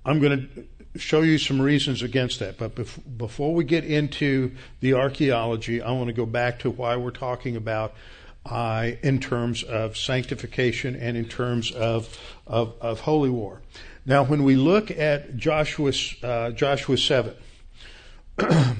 [0.06, 0.48] I'm going
[0.94, 2.58] to show you some reasons against that.
[2.58, 6.96] But bef- before we get into the archaeology, I want to go back to why
[6.96, 7.92] we're talking about
[8.46, 12.16] uh, in terms of sanctification and in terms of,
[12.46, 13.62] of, of holy war.
[14.06, 15.92] Now, when we look at Joshua,
[16.22, 17.34] uh, Joshua 7,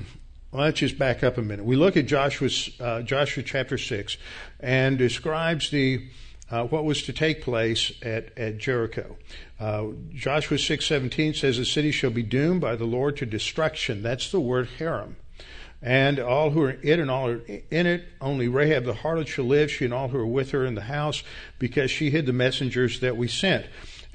[0.53, 1.65] let's just back up a minute.
[1.65, 4.17] We look at Joshua, uh, Joshua chapter 6
[4.61, 6.07] and describes the
[6.51, 9.17] uh, what was to take place at, at Jericho.
[9.59, 14.03] Uh, Joshua 6:17 says the city shall be doomed by the Lord to destruction.
[14.03, 15.17] That's the word herem.
[15.83, 19.27] And all who are in it and all are in it, only Rahab the harlot
[19.27, 21.23] shall live, she and all who are with her in the house,
[21.59, 23.67] because she hid the messengers that we sent.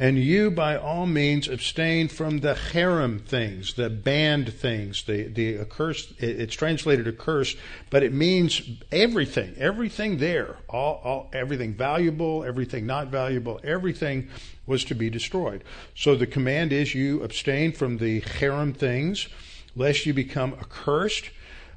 [0.01, 5.59] And you, by all means, abstain from the herem things, the banned things, the, the
[5.59, 7.55] accursed, it's translated accursed,
[7.91, 14.27] but it means everything, everything there, all, all, everything valuable, everything not valuable, everything
[14.65, 15.63] was to be destroyed.
[15.95, 19.27] So the command is you abstain from the herem things,
[19.75, 21.29] lest you become accursed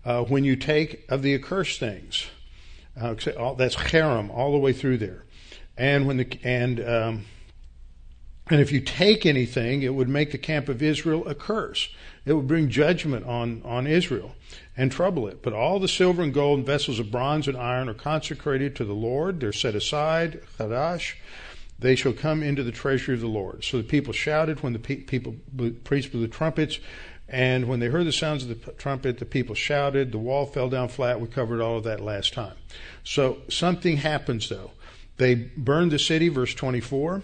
[0.07, 2.25] uh, when you take of the accursed things.
[2.99, 3.13] Uh,
[3.59, 5.27] that's herem all the way through there.
[5.77, 7.27] And when the, and, um,
[8.51, 11.89] and if you take anything, it would make the camp of Israel a curse.
[12.27, 14.35] It would bring judgment on, on Israel
[14.77, 15.43] and trouble it.
[15.43, 18.85] But all the silver and gold and vessels of bronze and iron are consecrated to
[18.85, 19.41] the Lord.
[19.41, 21.15] They're set aside, chadash.
[21.79, 23.65] They shall come into the treasury of the Lord.
[23.65, 25.37] So the people shouted when the pe- people,
[25.85, 26.79] priests blew the trumpets.
[27.29, 30.13] And when they heard the sounds of the trumpet, the people shouted.
[30.13, 31.21] The wall fell down flat.
[31.21, 32.55] We covered all of that last time.
[33.03, 34.73] So something happens though.
[35.17, 37.23] They burned the city, verse 24.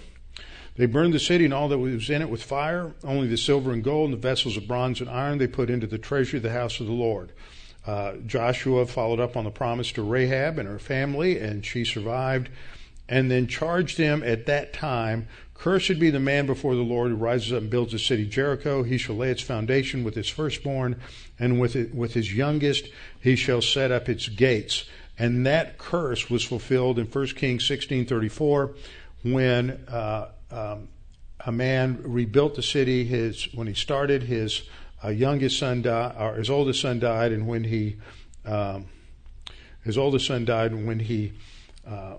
[0.81, 2.95] They burned the city and all that was in it with fire.
[3.05, 5.87] Only the silver and gold and the vessels of bronze and iron they put into
[5.87, 7.33] the treasury of the house of the Lord.
[7.87, 12.49] Uh, Joshua followed up on the promise to Rahab and her family, and she survived,
[13.11, 17.17] and then charged them at that time Cursed be the man before the Lord who
[17.19, 18.83] rises up and builds the city Jericho.
[18.83, 20.99] He shall lay its foundation with his firstborn,
[21.39, 22.89] and with, it, with his youngest
[23.21, 24.85] he shall set up its gates.
[25.19, 28.75] And that curse was fulfilled in 1 Kings 16:34
[29.23, 30.89] when uh, um,
[31.45, 33.05] a man rebuilt the city.
[33.05, 34.63] His when he started, his
[35.03, 37.97] uh, youngest son died, or his oldest son died, and when he
[38.45, 38.87] um,
[39.85, 41.33] his oldest son died, and when he
[41.87, 42.17] uh,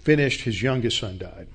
[0.00, 1.48] finished, his youngest son died.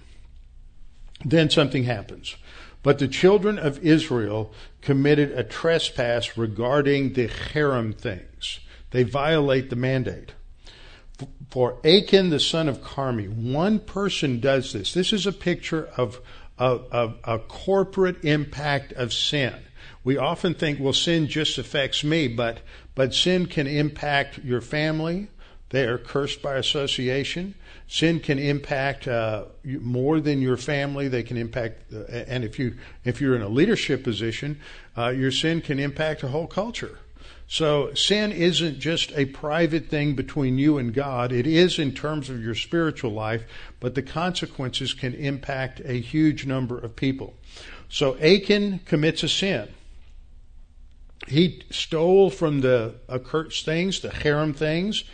[1.24, 2.36] Then something happens.
[2.84, 8.60] But the children of Israel committed a trespass regarding the herem things.
[8.92, 10.34] They violate the mandate.
[11.50, 14.94] For Achan, the son of Carmi, one person does this.
[14.94, 16.20] This is a picture of,
[16.58, 19.56] a, a, a corporate impact of sin.
[20.04, 22.60] We often think, well, sin just affects me, but,
[22.96, 25.30] but sin can impact your family.
[25.70, 27.56] They are cursed by association.
[27.88, 31.08] Sin can impact uh, more than your family.
[31.08, 34.60] They can impact, uh, and if you if you're in a leadership position,
[34.98, 37.00] uh, your sin can impact a whole culture.
[37.48, 41.32] So sin isn't just a private thing between you and God.
[41.32, 43.44] It is in terms of your spiritual life,
[43.80, 47.36] but the consequences can impact a huge number of people.
[47.88, 49.70] So Achan commits a sin.
[51.28, 55.06] He stole from the accursed things, the herem things,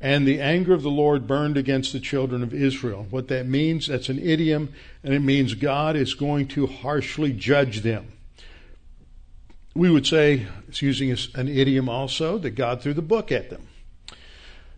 [0.00, 3.06] and the anger of the Lord burned against the children of Israel.
[3.10, 4.72] What that means, that's an idiom,
[5.02, 8.12] and it means God is going to harshly judge them
[9.74, 13.66] we would say, it's using an idiom also, that God threw the book at them.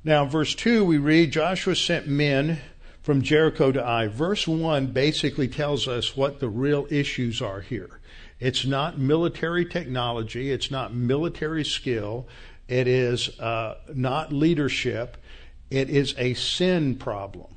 [0.05, 2.61] Now, verse 2, we read, Joshua sent men
[3.03, 4.09] from Jericho to Ai.
[4.09, 8.01] Verse 1 basically tells us what the real issues are here.
[8.41, 12.27] It's not military technology, it's not military skill,
[12.69, 15.17] it is uh, not leadership,
[15.71, 17.49] it is a sin problem.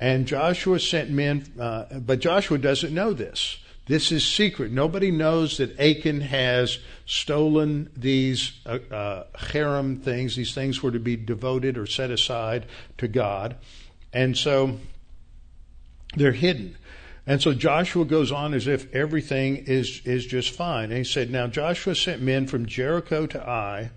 [0.00, 3.58] And Joshua sent men, uh, but Joshua doesn't know this.
[3.88, 4.70] This is secret.
[4.70, 10.36] Nobody knows that Achan has stolen these uh, uh, herem things.
[10.36, 12.66] These things were to be devoted or set aside
[12.98, 13.56] to God.
[14.12, 14.78] And so
[16.14, 16.76] they're hidden.
[17.26, 20.90] And so Joshua goes on as if everything is, is just fine.
[20.90, 23.90] And he said, Now Joshua sent men from Jericho to Ai,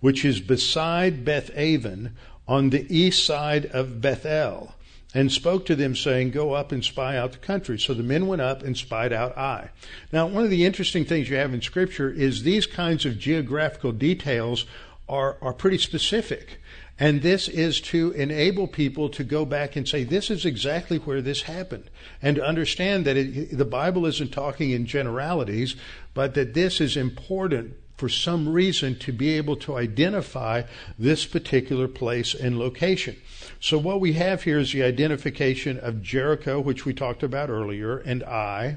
[0.00, 2.16] which is beside Beth Aven,
[2.48, 4.74] on the east side of Bethel
[5.16, 7.78] and spoke to them, saying, Go up and spy out the country.
[7.78, 9.70] So the men went up and spied out Ai.
[10.12, 13.92] Now, one of the interesting things you have in Scripture is these kinds of geographical
[13.92, 14.66] details
[15.08, 16.60] are, are pretty specific.
[16.98, 21.22] And this is to enable people to go back and say, this is exactly where
[21.22, 21.88] this happened.
[22.20, 25.76] And to understand that it, the Bible isn't talking in generalities,
[26.12, 30.62] but that this is important for some reason to be able to identify
[30.98, 33.16] this particular place and location.
[33.60, 37.98] So what we have here is the identification of Jericho, which we talked about earlier,
[37.98, 38.76] and I,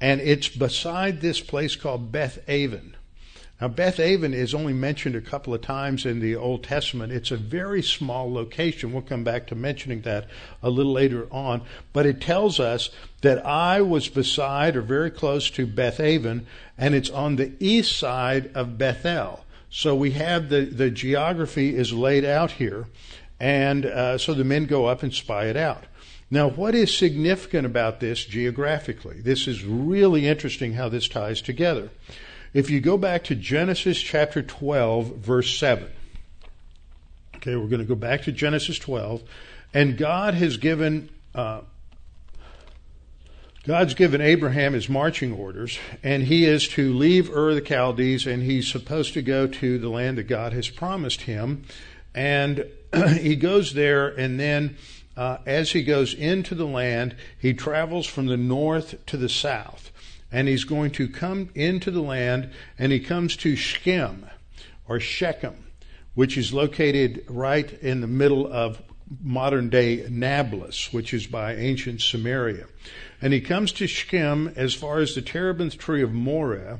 [0.00, 2.96] and it's beside this place called Beth Aven.
[3.60, 7.12] Now, Beth Aven is only mentioned a couple of times in the Old Testament.
[7.12, 8.92] It's a very small location.
[8.92, 10.28] We'll come back to mentioning that
[10.62, 11.62] a little later on.
[11.92, 12.88] But it tells us
[13.20, 16.46] that Ai was beside or very close to Beth Aven,
[16.78, 19.44] and it's on the east side of Bethel.
[19.68, 22.86] So we have the, the geography is laid out here.
[23.38, 25.84] And uh, so the men go up and spy it out.
[26.30, 29.20] Now, what is significant about this geographically?
[29.20, 31.90] This is really interesting how this ties together.
[32.52, 35.88] If you go back to Genesis chapter 12, verse 7.
[37.36, 39.22] Okay, we're going to go back to Genesis 12.
[39.72, 41.08] And God has given.
[41.34, 41.62] Uh,
[43.64, 48.42] God's given Abraham his marching orders, and he is to leave Ur the Chaldees, and
[48.42, 51.64] he's supposed to go to the land that God has promised him.
[52.14, 52.64] And
[53.18, 54.78] he goes there, and then
[55.14, 59.89] uh, as he goes into the land, he travels from the north to the south.
[60.32, 64.26] And he's going to come into the land, and he comes to Shechem,
[64.88, 65.66] or Shechem,
[66.14, 68.80] which is located right in the middle of
[69.22, 72.66] modern day Nablus, which is by ancient Samaria.
[73.20, 76.78] And he comes to Shechem as far as the terebinth tree of Moreh,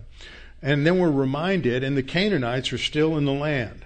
[0.63, 3.85] and then we're reminded, and the Canaanites are still in the land.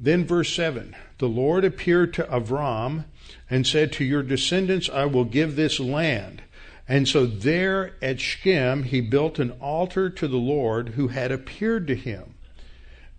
[0.00, 3.04] Then verse 7 The Lord appeared to Avram
[3.48, 6.42] and said, To your descendants I will give this land.
[6.86, 11.86] And so there at Shechem, he built an altar to the Lord who had appeared
[11.86, 12.34] to him.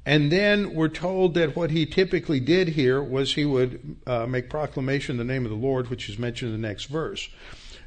[0.05, 4.51] And then we're told that what he typically did here was he would uh, make
[4.51, 7.27] proclamation the name of the Lord, which is mentioned in the next verse.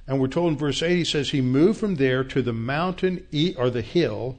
[0.08, 3.26] And we're told in verse 8, he says, He moved from there to the mountain
[3.56, 4.38] or the hill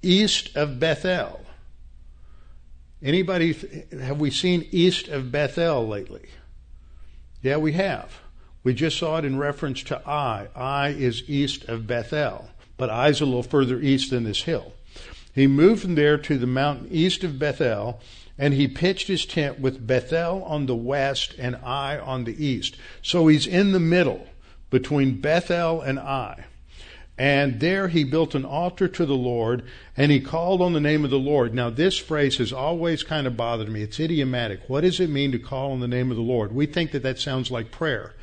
[0.00, 1.44] east of Bethel.
[3.02, 3.52] Anybody,
[4.00, 6.28] have we seen east of Bethel lately?
[7.42, 8.20] Yeah, we have.
[8.62, 10.48] We just saw it in reference to Ai.
[10.54, 14.72] Ai is east of Bethel, but Ai's a little further east than this hill.
[15.34, 18.00] He moved from there to the mountain east of Bethel,
[18.36, 22.76] and he pitched his tent with Bethel on the west and Ai on the east.
[23.02, 24.26] So he's in the middle
[24.70, 26.44] between Bethel and Ai.
[27.18, 29.64] And there he built an altar to the Lord
[29.96, 31.52] and he called on the name of the Lord.
[31.52, 33.82] Now, this phrase has always kind of bothered me.
[33.82, 34.60] It's idiomatic.
[34.68, 36.54] What does it mean to call on the name of the Lord?
[36.54, 38.14] We think that that sounds like prayer.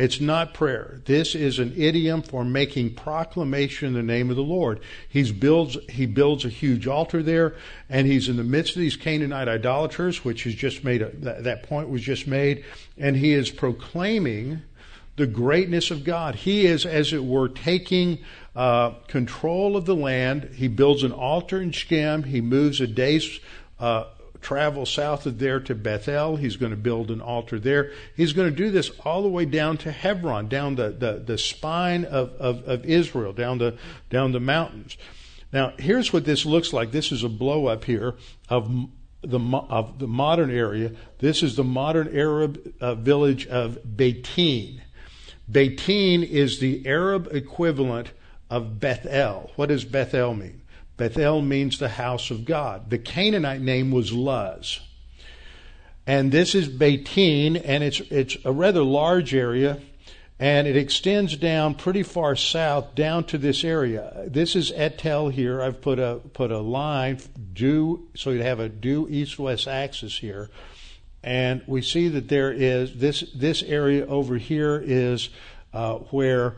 [0.00, 1.02] It's not prayer.
[1.04, 4.80] This is an idiom for making proclamation in the name of the Lord.
[5.06, 7.54] He's builds, he builds a huge altar there,
[7.90, 11.10] and he's in the midst of these Canaanite idolaters, which is just made, a,
[11.42, 12.64] that point was just made,
[12.96, 14.62] and he is proclaiming
[15.16, 16.34] the greatness of God.
[16.34, 18.20] He is, as it were, taking
[18.56, 20.52] uh, control of the land.
[20.54, 22.22] He builds an altar in Shechem.
[22.22, 23.38] He moves a day's
[23.78, 24.04] uh,
[24.40, 26.36] travel south of there to Bethel.
[26.36, 27.92] He's going to build an altar there.
[28.16, 31.38] He's going to do this all the way down to Hebron, down the, the, the
[31.38, 33.76] spine of, of, of Israel, down the,
[34.08, 34.96] down the mountains.
[35.52, 36.92] Now, here's what this looks like.
[36.92, 38.14] This is a blow up here
[38.48, 38.88] of
[39.22, 39.38] the
[39.68, 40.92] of the modern area.
[41.18, 44.80] This is the modern Arab uh, village of Beitin.
[45.50, 48.12] Beitin is the Arab equivalent
[48.48, 49.50] of Bethel.
[49.56, 50.59] What does Bethel mean?
[51.00, 52.90] Bethel means the house of God.
[52.90, 54.80] The Canaanite name was Luz.
[56.06, 59.80] And this is Beitin, and it's it's a rather large area
[60.38, 64.24] and it extends down pretty far south down to this area.
[64.26, 65.62] This is et-Tell here.
[65.62, 67.18] I've put a put a line
[67.52, 70.50] due so you'd have a due east-west axis here,
[71.22, 75.30] and we see that there is this this area over here is
[75.72, 76.56] uh, where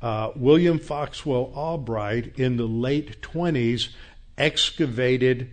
[0.00, 3.88] uh, William Foxwell Albright in the late 20s
[4.36, 5.50] excavated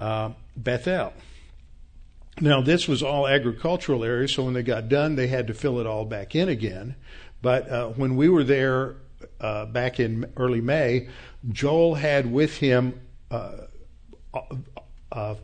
[0.00, 1.12] uh, Bethel.
[2.40, 5.80] Now, this was all agricultural area, so when they got done, they had to fill
[5.80, 6.94] it all back in again.
[7.40, 8.96] But uh, when we were there
[9.40, 11.08] uh, back in early May,
[11.48, 13.52] Joel had with him uh,
[15.10, 15.34] uh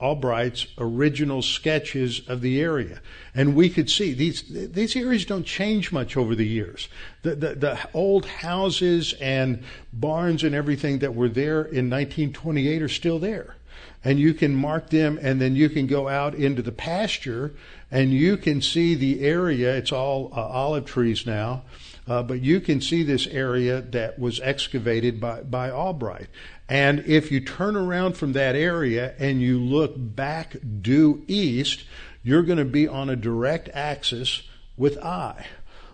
[0.00, 3.00] Albright's original sketches of the area,
[3.34, 6.88] and we could see these these areas don't change much over the years.
[7.22, 12.88] The, the, the old houses and barns and everything that were there in 1928 are
[12.88, 13.56] still there
[14.04, 17.54] and you can mark them and then you can go out into the pasture
[17.90, 19.74] and you can see the area.
[19.76, 21.62] It's all uh, olive trees now.
[22.06, 26.26] Uh, but you can see this area that was excavated by, by Albright.
[26.68, 31.84] And if you turn around from that area and you look back due east,
[32.22, 34.42] you're going to be on a direct axis
[34.76, 35.46] with Ai.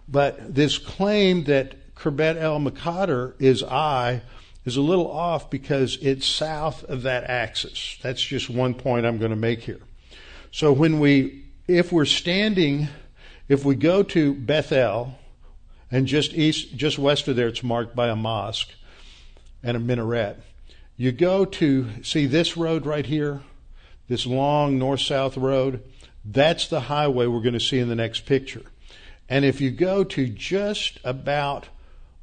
[0.08, 4.22] But this claim that Khirbet el Maqatir is Ai
[4.64, 7.98] is a little off because it's south of that axis.
[8.02, 9.80] That's just one point I'm going to make here.
[10.52, 12.88] So when we, if we're standing,
[13.48, 15.14] if we go to Bethel,
[15.90, 18.70] and just east, just west of there, it's marked by a mosque
[19.62, 20.40] and a minaret.
[21.00, 23.40] You go to see this road right here,
[24.08, 25.82] this long north-south road.
[26.26, 28.64] That's the highway we're going to see in the next picture.
[29.26, 31.70] And if you go to just about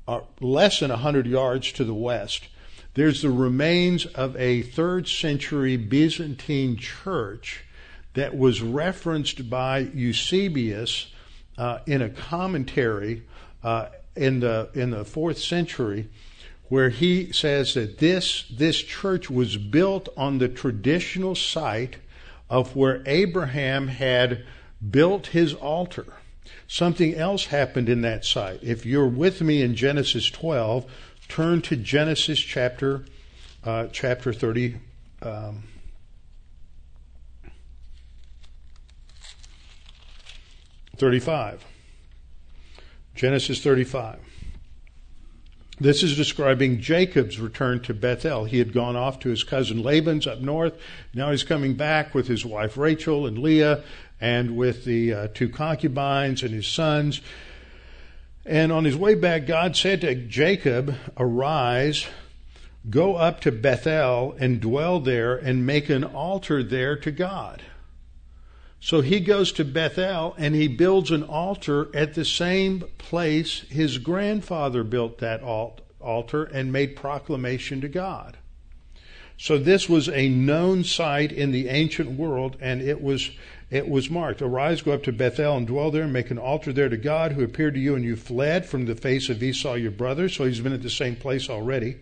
[0.07, 2.49] uh, less than 100 yards to the west,
[2.93, 7.63] there's the remains of a third century Byzantine church
[8.13, 11.11] that was referenced by Eusebius
[11.57, 13.23] uh, in a commentary
[13.63, 16.09] uh, in the in the fourth century,
[16.69, 21.97] where he says that this this church was built on the traditional site
[22.49, 24.45] of where Abraham had
[24.89, 26.05] built his altar.
[26.67, 28.59] Something else happened in that site.
[28.61, 30.85] If you're with me in Genesis 12,
[31.27, 33.05] turn to Genesis chapter
[33.63, 34.77] uh, chapter 30.
[35.21, 35.63] Um,
[40.97, 41.63] Thirty-five.
[43.13, 44.19] Genesis thirty-five.
[45.79, 48.45] This is describing Jacob's return to Bethel.
[48.45, 50.73] He had gone off to his cousin Laban's up north.
[51.13, 53.83] Now he's coming back with his wife Rachel and Leah
[54.19, 57.21] and with the uh, two concubines and his sons.
[58.43, 62.07] And on his way back, God said to Jacob, Arise,
[62.89, 67.61] go up to Bethel and dwell there and make an altar there to God.
[68.79, 73.97] So he goes to Bethel and he builds an altar at the same place his
[73.97, 78.37] grandfather built that altar and made proclamation to God.
[79.39, 83.31] So this was a known site in the ancient world and it was
[83.69, 86.71] it was marked, Arise, go up to Bethel and dwell there and make an altar
[86.71, 89.73] there to God who appeared to you and you fled from the face of Esau
[89.73, 90.29] your brother.
[90.29, 91.97] So he's been at the same place already.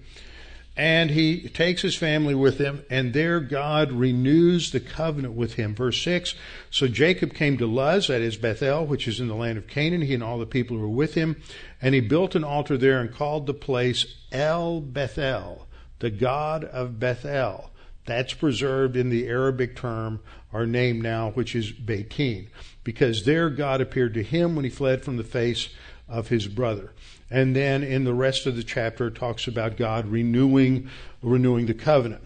[0.77, 5.73] And he takes his family with him, and there God renews the covenant with him.
[5.73, 6.35] Verse 6
[6.69, 10.01] So Jacob came to Luz, that is Bethel, which is in the land of Canaan,
[10.01, 11.41] he and all the people who were with him.
[11.81, 15.65] And he built an altar there and called the place El Bethel,
[15.99, 17.71] the God of Bethel.
[18.05, 20.19] That's preserved in the Arabic term,
[20.51, 22.49] our name now, which is Beitin,
[22.83, 25.69] because there God appeared to him when he fled from the face
[26.07, 26.91] of his brother.
[27.29, 30.89] And then in the rest of the chapter, it talks about God renewing,
[31.21, 32.23] renewing the covenant.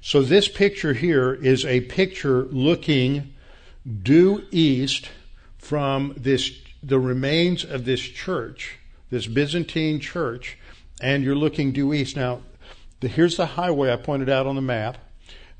[0.00, 3.34] So this picture here is a picture looking
[4.02, 5.10] due east
[5.58, 8.78] from this, the remains of this church,
[9.10, 10.56] this Byzantine church,
[11.00, 12.16] and you're looking due east.
[12.16, 12.42] Now,
[13.00, 14.98] the, here's the highway I pointed out on the map.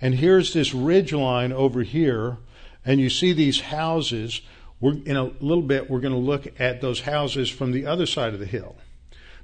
[0.01, 2.39] And here's this ridge line over here,
[2.85, 4.41] and you see these houses.
[4.81, 8.07] We're, in a little bit, we're going to look at those houses from the other
[8.07, 8.77] side of the hill.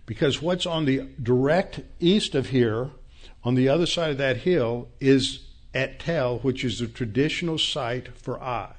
[0.06, 2.90] Because what's on the direct east of here,
[3.42, 5.40] on the other side of that hill, is
[5.72, 8.74] at Tel, which is the traditional site for Ai.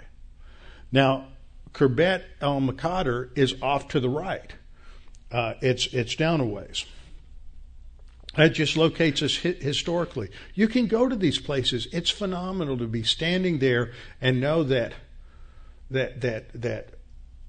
[0.92, 1.28] Now,
[1.74, 4.54] Khirbet el Maqatir is off to the right.
[5.32, 6.86] Uh, it's it's down a ways.
[8.36, 10.30] That just locates us historically.
[10.54, 11.88] You can go to these places.
[11.92, 13.92] It's phenomenal to be standing there
[14.22, 14.94] and know that
[15.92, 16.90] that that that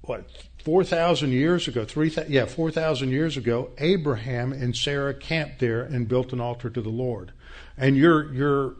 [0.01, 0.29] what
[0.63, 5.81] four thousand years ago, three yeah four thousand years ago, Abraham and Sarah camped there
[5.81, 7.33] and built an altar to the Lord,
[7.77, 8.75] and you're you're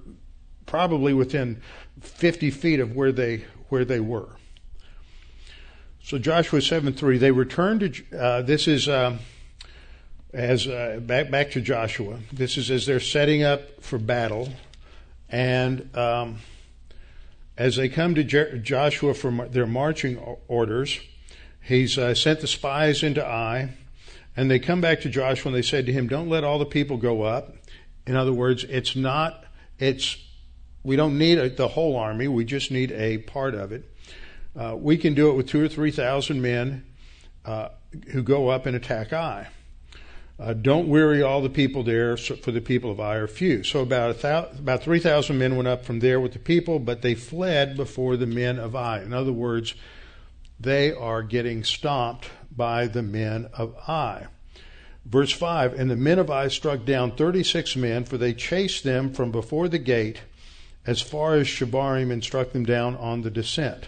[0.65, 1.61] probably within
[2.01, 4.37] fifty feet of where they where they were.
[6.07, 9.19] So Joshua 7 3, they returned to, uh, this is um,
[10.33, 12.19] as, uh, back, back to Joshua.
[12.31, 14.47] This is as they're setting up for battle.
[15.27, 16.37] And um,
[17.57, 20.99] as they come to Jer- Joshua for their marching orders,
[21.61, 23.69] he's uh, sent the spies into Ai.
[24.35, 26.65] And they come back to Joshua and they said to him, Don't let all the
[26.65, 27.55] people go up.
[28.05, 29.43] In other words, it's not,
[29.79, 30.15] it's,
[30.83, 33.91] we don't need a, the whole army, we just need a part of it.
[34.55, 36.85] Uh, we can do it with two or three thousand men
[37.45, 37.69] uh,
[38.11, 39.47] who go up and attack Ai.
[40.39, 43.63] Uh, don't weary all the people there, for the people of Ai are few.
[43.63, 47.15] So about about three thousand men went up from there with the people, but they
[47.15, 49.01] fled before the men of Ai.
[49.01, 49.73] In other words,
[50.59, 54.27] they are getting stomped by the men of Ai.
[55.05, 59.13] Verse 5 And the men of Ai struck down 36 men, for they chased them
[59.13, 60.21] from before the gate
[60.85, 63.87] as far as Shebarim and struck them down on the descent.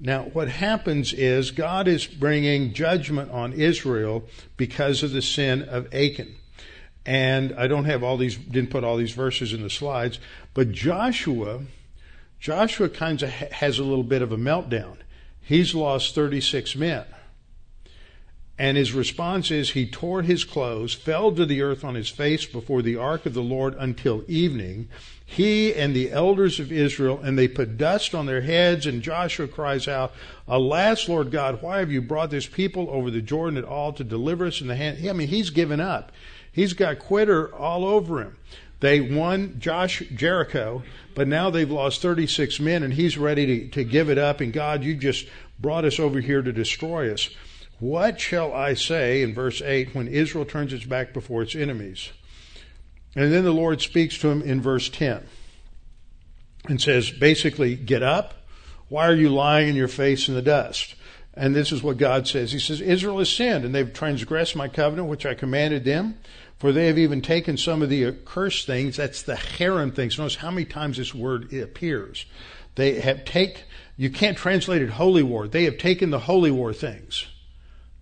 [0.00, 4.24] Now, what happens is God is bringing judgment on Israel
[4.56, 6.36] because of the sin of Achan.
[7.04, 10.18] And I don't have all these, didn't put all these verses in the slides,
[10.54, 11.62] but Joshua,
[12.38, 14.96] Joshua kind of has a little bit of a meltdown.
[15.42, 17.04] He's lost 36 men.
[18.60, 22.44] And his response is he tore his clothes, fell to the earth on his face
[22.44, 24.90] before the ark of the Lord until evening
[25.24, 29.46] he and the elders of Israel, and they put dust on their heads, and Joshua
[29.46, 30.12] cries out,
[30.48, 34.02] Alas, Lord God, why have you brought this people over the Jordan at all to
[34.02, 35.08] deliver us in the hand?
[35.08, 36.10] I mean, he's given up.
[36.52, 38.36] He's got quitter all over him.
[38.80, 40.82] They won Josh Jericho,
[41.14, 44.40] but now they've lost 36 men, and he's ready to, to give it up.
[44.40, 45.28] And God, you just
[45.60, 47.30] brought us over here to destroy us.
[47.80, 52.10] What shall I say in verse 8 when Israel turns its back before its enemies?
[53.16, 55.26] And then the Lord speaks to him in verse 10
[56.68, 58.34] and says, basically, get up.
[58.88, 60.94] Why are you lying in your face in the dust?
[61.34, 62.52] And this is what God says.
[62.52, 66.18] He says, Israel has sinned, and they've transgressed my covenant, which I commanded them.
[66.58, 68.98] For they have even taken some of the accursed things.
[68.98, 70.18] That's the herem things.
[70.18, 72.26] Notice how many times this word appears.
[72.74, 73.64] They have take.
[73.96, 75.48] You can't translate it holy war.
[75.48, 77.26] They have taken the holy war things.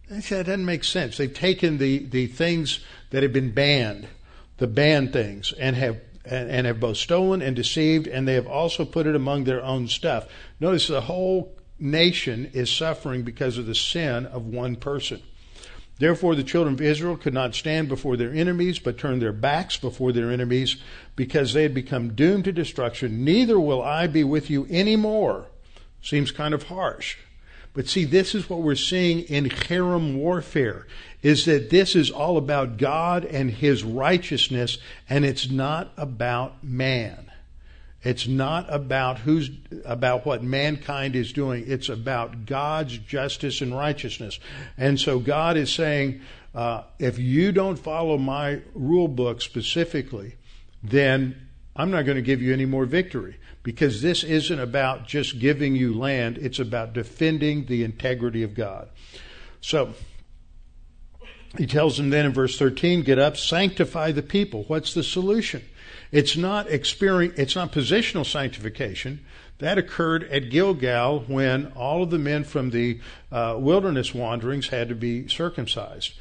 [0.09, 1.17] That doesn't make sense.
[1.17, 2.81] They've taken the, the things
[3.11, 4.09] that have been banned
[4.59, 8.47] the banned things and have and, and have both stolen and deceived, and they have
[8.47, 10.27] also put it among their own stuff.
[10.61, 15.23] Notice the whole nation is suffering because of the sin of one person.
[15.99, 19.79] Therefore, the children of Israel could not stand before their enemies, but turned their backs
[19.79, 20.77] before their enemies,
[21.17, 23.25] because they had become doomed to destruction.
[23.25, 25.47] Neither will I be with you any more.
[26.03, 27.17] Seems kind of harsh.
[27.79, 30.89] But see, this is what we're seeing in herem warfare
[31.23, 37.31] is that this is all about God and His righteousness, and it's not about man.
[38.03, 39.49] It's not about who's
[39.85, 41.67] about what mankind is doing.
[41.69, 44.41] It's about God's justice and righteousness.
[44.77, 46.21] And so God is saying,
[46.57, 50.35] uh, if you don't follow my rule book specifically,
[50.83, 51.48] then
[51.79, 55.77] I'm not going to give you any more victory because this isn't about just giving
[55.77, 56.37] you land.
[56.39, 58.89] It's about defending the integrity of God.
[59.61, 59.95] So
[61.57, 64.65] he tells them then in verse 13, get up, sanctify the people.
[64.65, 65.65] What's the solution?
[66.11, 69.25] It's not experience, it's not positional sanctification.
[69.59, 73.01] That occurred at Gilgal when all of the men from the
[73.33, 76.15] uh, wilderness wanderings had to be circumcised.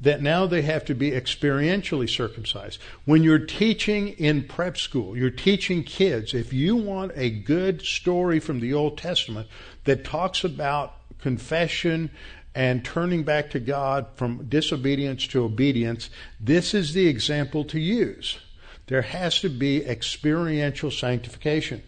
[0.00, 2.80] That now they have to be experientially circumcised.
[3.04, 8.40] When you're teaching in prep school, you're teaching kids, if you want a good story
[8.40, 9.46] from the Old Testament
[9.84, 12.10] that talks about confession
[12.54, 16.08] and turning back to God from disobedience to obedience,
[16.40, 18.38] this is the example to use.
[18.86, 21.82] There has to be experiential sanctification.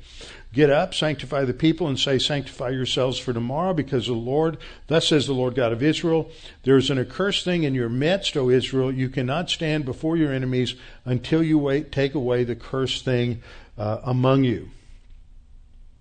[0.57, 5.09] Get up, sanctify the people, and say, Sanctify yourselves for tomorrow, because the Lord, thus
[5.09, 6.30] says the Lord God of Israel,
[6.62, 8.90] there is an accursed thing in your midst, O Israel.
[8.90, 13.42] You cannot stand before your enemies until you wait, take away the cursed thing
[13.76, 14.70] uh, among you.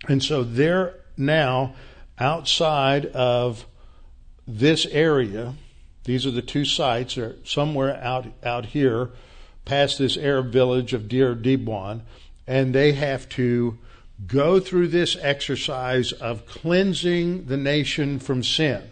[0.08, 1.74] And so they're now,
[2.18, 3.66] outside of
[4.48, 5.52] this area.
[6.04, 7.16] These are the two sites.
[7.16, 9.10] They're somewhere out out here,
[9.66, 12.00] past this Arab village of Deir Dibwan,
[12.46, 13.76] and they have to
[14.24, 18.90] go through this exercise of cleansing the nation from sin.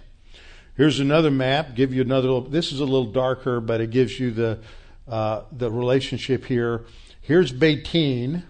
[0.77, 1.75] Here's another map.
[1.75, 2.41] Give you another.
[2.41, 4.59] This is a little darker, but it gives you the
[5.07, 6.85] uh, the relationship here.
[7.21, 8.43] Here's Beitin.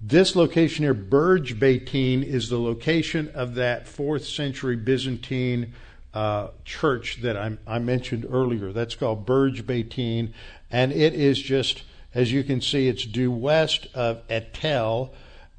[0.00, 5.74] This location here, Burj Beitin, is the location of that fourth century Byzantine
[6.14, 8.72] uh, church that I, I, mentioned earlier.
[8.72, 10.32] That's called Burj Beitin,
[10.70, 11.84] and it is just,
[12.14, 15.12] as you can see, it's due west of et-Tell,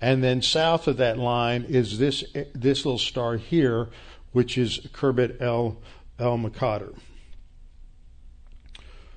[0.03, 3.87] and then south of that line is this this little star here,
[4.33, 5.77] which is Khirbet el
[6.19, 6.93] el Maqatir.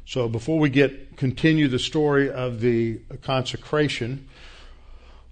[0.05, 4.28] So before we get continue the story of the consecration,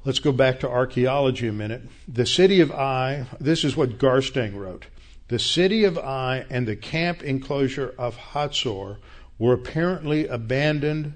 [0.05, 1.83] let's go back to archaeology a minute.
[2.09, 4.87] The city of Ai, this is what Garstang wrote.
[5.29, 8.97] The city of Ai and the camp enclosure of Hatzor
[9.39, 11.15] were apparently abandoned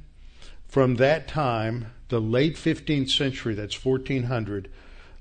[0.69, 4.71] from that time, the late 15th century, that's 1400,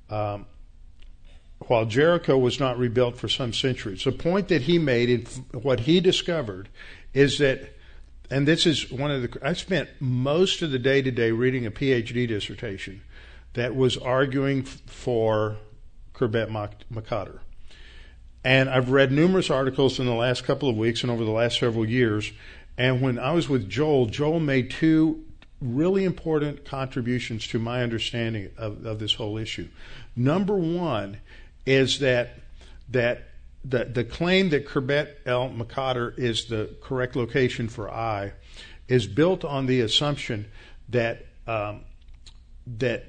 [0.10, 0.46] um,
[1.60, 4.04] while Jericho was not rebuilt for some centuries.
[4.04, 5.26] The point that he made in
[5.62, 6.70] what he discovered
[7.14, 7.74] is that
[8.30, 11.72] and this is one of the I spent most of the day today reading a
[11.72, 13.02] PhD dissertation
[13.54, 15.58] that was arguing for
[16.14, 16.50] Khirbet
[16.92, 17.40] Maqatir.
[18.44, 21.60] And I've read numerous articles in the last couple of weeks and over the last
[21.60, 22.32] several years.
[22.78, 25.26] And when I was with Joel, Joel made two
[25.62, 29.68] really important contributions to my understanding of, of this whole issue.
[30.16, 31.18] Number one
[31.66, 32.40] is that
[32.90, 33.30] that
[33.66, 38.34] the, the claim that Khirbet el Maqatir is the correct location for Ai
[38.88, 40.50] is built on the assumption
[40.90, 41.82] that um,
[42.66, 43.06] that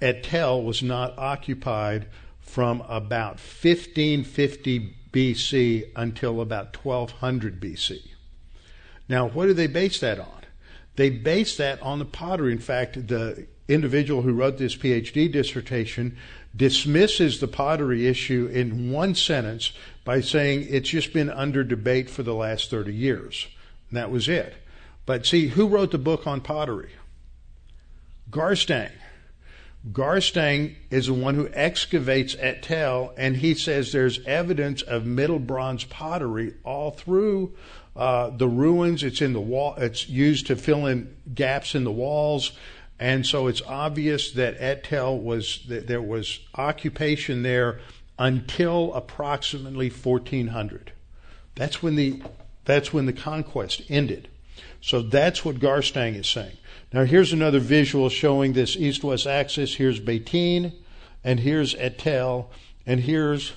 [0.00, 2.06] et-Tell was not occupied
[2.40, 8.00] from about 1550 BC until about 1200 BC.
[9.08, 10.37] Now, what do they base that on?
[10.98, 12.50] They base that on the pottery.
[12.50, 16.16] In fact, the individual who wrote this PhD dissertation
[16.56, 19.70] dismisses the pottery issue in one sentence
[20.04, 23.46] by saying it's just been under debate for the last 30 years.
[23.90, 24.54] And that was it.
[25.06, 26.90] But see, who wrote the book on pottery?
[28.32, 28.90] Garstang.
[29.92, 35.84] Garstang is the one who excavates et-Tell, and he says there's evidence of Middle Bronze
[35.84, 37.54] pottery all through
[37.96, 39.02] uh, the ruins.
[39.02, 39.74] It's in the wall.
[39.76, 42.52] It's used to fill in gaps in the walls.
[43.00, 47.80] And so it's obvious that et-Tell was that there was occupation there
[48.18, 50.92] until approximately 1400.
[51.54, 52.22] That's when the
[52.64, 54.28] that's when the conquest ended.
[54.80, 56.56] So that's what Garstang is saying.
[56.92, 59.76] Now here's another visual showing this east-west axis.
[59.76, 60.74] Here's Beitin,
[61.24, 62.50] and here's et-Tell,
[62.84, 63.52] and here's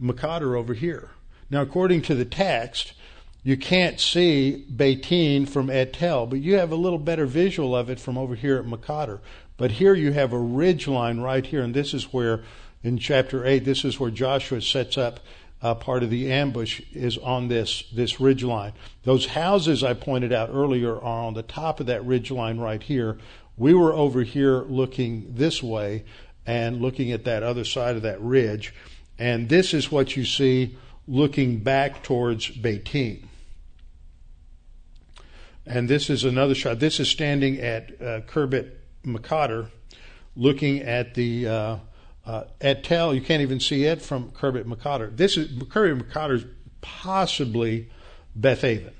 [0.00, 1.10] Maqatir over here.
[1.50, 2.92] Now according to the text,
[3.48, 7.98] you can't see Beitin from et-Tell, but you have a little better visual of it
[7.98, 9.20] from over here at Maqatir.
[9.56, 12.42] But here you have a ridge line right here, and this is where,
[12.82, 15.20] in chapter 8, this is where Joshua sets up
[15.62, 18.74] uh, part of the ambush is on this, this ridge line.
[19.04, 22.82] Those houses I pointed out earlier are on the top of that ridge line right
[22.82, 23.16] here.
[23.56, 26.04] We were over here looking this way
[26.44, 28.74] and looking at that other side of that ridge.
[29.18, 30.76] And this is what you see
[31.06, 33.24] looking back towards Beitin.
[35.68, 36.80] And this is another shot.
[36.80, 38.70] This is standing at uh, Khirbet
[39.04, 39.68] Maqatir,
[40.34, 41.76] looking at the uh,
[42.24, 43.14] uh, et-Tell.
[43.14, 45.14] You can't even see it from Khirbet Maqatir.
[45.14, 46.46] This is Khirbet Maqatir is
[46.80, 47.90] possibly
[48.38, 48.94] Bethaven.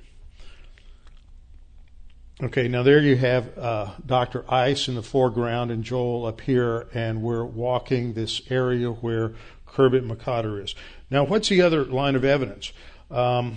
[2.42, 4.44] Okay, now there you have uh, Dr.
[4.52, 9.32] Ice in the foreground and Joel up here, and we're walking this area where
[9.66, 10.74] Khirbet Maqatir is.
[11.10, 12.72] Now, what's the other line of evidence?
[13.10, 13.56] Um,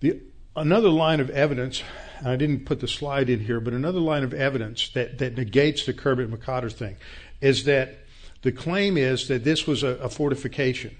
[0.00, 0.20] the
[0.56, 1.82] another line of evidence,
[2.18, 5.36] and I didn't put the slide in here, but another line of evidence that, that
[5.36, 6.96] negates the Khirbet Maqatir thing
[7.40, 7.98] is that
[8.42, 10.96] the claim is that this was a, a fortification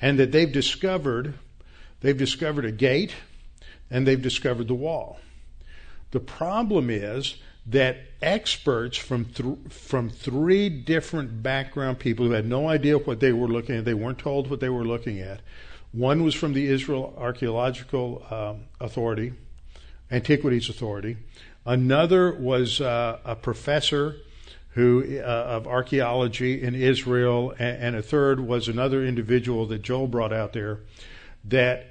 [0.00, 1.34] and that they've discovered
[2.00, 3.14] they've discovered a gate
[3.90, 5.18] and they've discovered the wall.
[6.10, 7.36] The problem is
[7.66, 13.32] that experts from th- from three different background people who had no idea what they
[13.32, 15.40] were looking at, they weren't told what they were looking at,
[15.92, 19.34] one was from the Israel Archaeological um, Authority,
[20.10, 21.18] Antiquities Authority.
[21.64, 24.16] Another was uh, a professor
[24.70, 30.06] who uh, of archaeology in Israel, and, and, a third was another individual that Joel
[30.06, 30.80] brought out there.
[31.44, 31.88] That,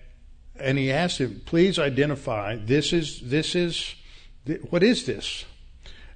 [0.60, 2.56] and he asked him, "Please identify.
[2.56, 3.94] This is this is
[4.70, 5.46] what is this?"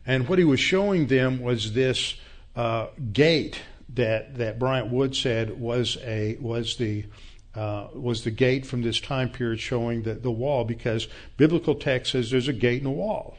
[0.07, 2.15] And what he was showing them was this
[2.55, 7.05] uh, gate that that Bryant Wood said was a was the
[7.55, 12.11] uh, was the gate from this time period showing the, the wall because biblical text
[12.11, 13.37] says there's a gate in a wall.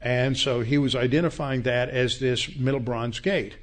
[0.00, 3.56] And so he was identifying that as this Middle Bronze Gate.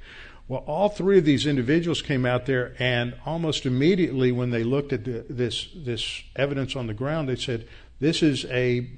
[0.48, 4.92] Well, all three of these individuals came out there, and almost immediately, when they looked
[4.92, 7.66] at the, this this evidence on the ground, they said,
[7.98, 8.88] "This is a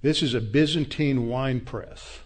[0.00, 2.20] this is a Byzantine wine press."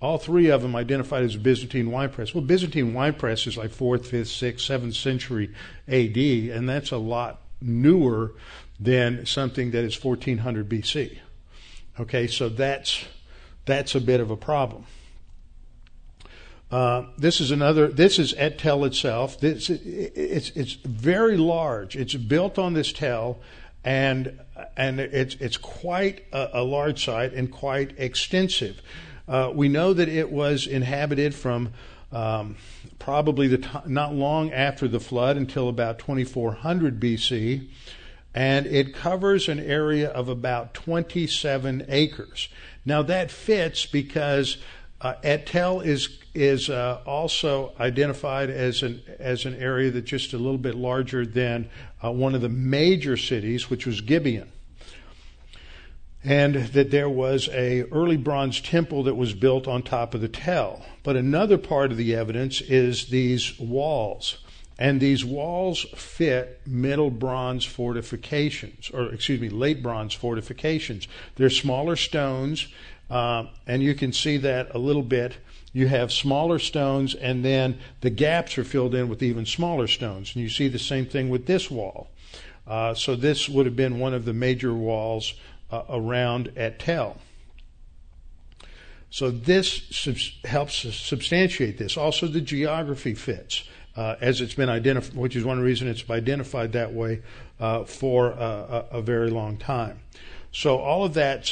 [0.00, 2.34] All three of them identified as Byzantine wine press.
[2.34, 5.54] Well, Byzantine wine press is like fourth, fifth, sixth, seventh century
[5.88, 8.34] A.D., and that's a lot newer
[8.78, 11.18] than something that is 1400 BC.
[11.98, 13.06] Okay, so that's
[13.64, 14.84] that's a bit of a problem.
[16.70, 17.88] Uh, this is another.
[17.88, 19.40] This is at Tel itself.
[19.40, 21.96] This it's it's very large.
[21.96, 23.38] It's built on this Tel,
[23.84, 24.38] and
[24.76, 28.82] and it's it's quite a, a large site and quite extensive.
[29.28, 31.70] Uh, we know that it was inhabited from
[32.12, 32.56] um,
[32.98, 37.68] probably t- not long after the flood until about 2400 BC,
[38.34, 42.48] and it covers an area of about 27 acres.
[42.84, 44.58] Now that fits because
[45.00, 50.38] uh, et-Tell is is uh, also identified as an as an area that's just a
[50.38, 51.68] little bit larger than
[52.02, 54.50] uh, one of the major cities, which was Gibeon
[56.26, 60.28] and that there was a early bronze temple that was built on top of the
[60.28, 60.84] tell.
[61.04, 64.38] But another part of the evidence is these walls.
[64.76, 71.06] And these walls fit middle bronze fortifications, or excuse me, late bronze fortifications.
[71.36, 72.66] They're smaller stones,
[73.08, 75.36] uh, and you can see that a little bit.
[75.72, 80.34] You have smaller stones, and then the gaps are filled in with even smaller stones.
[80.34, 82.10] And you see the same thing with this wall.
[82.66, 85.34] Uh, so this would have been one of the major walls
[85.70, 87.18] uh, around at Tel.
[89.10, 90.08] So this
[90.44, 91.96] helps substantiate this.
[91.96, 93.64] Also, the geography fits.
[93.96, 97.22] Uh, as it's been identified, which is one reason it's identified that way
[97.58, 99.98] uh, for a, a, very long time.
[100.52, 101.50] So all of that,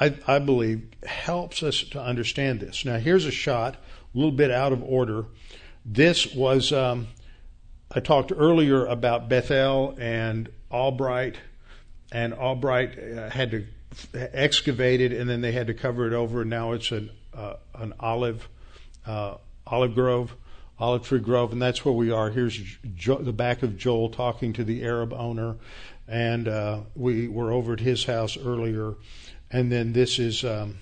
[0.00, 2.84] I, I, believe, helps us to understand this.
[2.84, 5.26] Now, here's a shot, a little bit out of order.
[5.84, 7.06] This was, um,
[7.92, 11.36] I talked earlier about Bethel and Albright
[12.12, 13.66] and Albright uh, had to
[14.14, 16.42] excavate it, and then they had to cover it over.
[16.42, 18.48] And now it's an uh, an olive
[19.06, 19.36] uh,
[19.66, 20.34] olive grove,
[20.78, 22.30] olive tree grove, and that's where we are.
[22.30, 22.58] Here's
[22.96, 25.56] jo- the back of Joel talking to the Arab owner,
[26.06, 28.94] and uh, we were over at his house earlier.
[29.50, 30.78] And then this is um,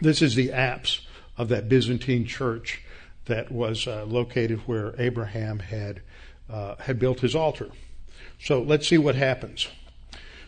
[0.00, 1.06] this is the apse
[1.38, 2.82] of that Byzantine church
[3.26, 6.02] that was uh, located where Abraham had
[6.80, 7.70] had built his altar.
[8.42, 9.68] So let's see what happens.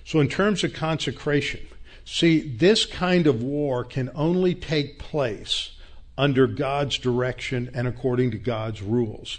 [0.05, 1.61] So, in terms of consecration,
[2.05, 5.71] see, this kind of war can only take place
[6.19, 9.39] under God's direction and according to God's rules.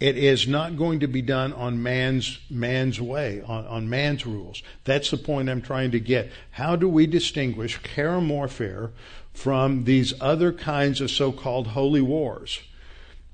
[0.00, 4.60] It is not going to be done on man's man's way, on, on man's rules.
[4.82, 6.32] That's the point I'm trying to get.
[6.50, 8.90] How do we distinguish warfare
[9.32, 12.58] from these other kinds of so-called holy wars?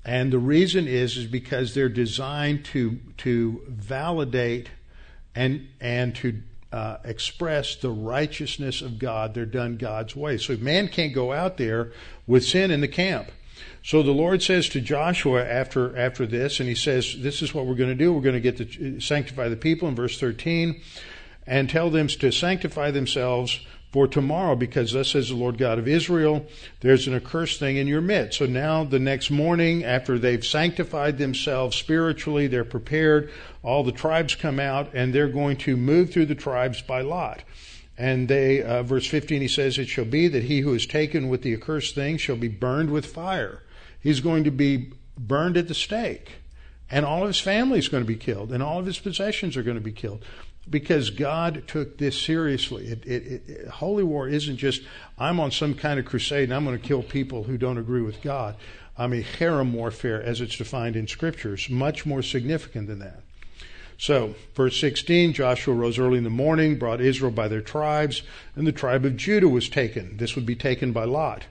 [0.08, 4.70] And the reason is is because they're designed to to validate
[5.34, 6.40] and and to
[6.72, 9.34] uh, express the righteousness of God.
[9.34, 10.38] They're done God's way.
[10.38, 11.92] So man can't go out there
[12.26, 13.30] with sin in the camp.
[13.82, 17.66] So the Lord says to Joshua after after this, and he says, "This is what
[17.66, 18.10] we're going to do.
[18.14, 20.80] We're going to get to sanctify the people." In verse thirteen,
[21.46, 23.60] and tell them to sanctify themselves
[23.90, 26.46] for tomorrow, because thus says the Lord God of Israel,
[26.80, 28.38] there's an accursed thing in your midst.
[28.38, 33.30] So now the next morning, after they've sanctified themselves spiritually, they're prepared,
[33.62, 37.42] all the tribes come out, and they're going to move through the tribes by lot.
[37.96, 41.28] And they, uh, verse 15, he says, It shall be that he who is taken
[41.28, 43.62] with the accursed thing shall be burned with fire.
[44.00, 46.32] He's going to be burned at the stake.
[46.90, 49.56] And all of his family is going to be killed, and all of his possessions
[49.56, 50.24] are going to be killed
[50.70, 52.86] because God took this seriously.
[52.86, 54.82] It, it, it, holy war isn't just
[55.18, 58.02] I'm on some kind of crusade and I'm going to kill people who don't agree
[58.02, 58.56] with God.
[58.96, 63.22] I mean, cherem warfare, as it's defined in Scripture, is much more significant than that.
[63.96, 68.22] So, verse 16 Joshua rose early in the morning, brought Israel by their tribes,
[68.54, 70.16] and the tribe of Judah was taken.
[70.16, 71.46] This would be taken by Lot.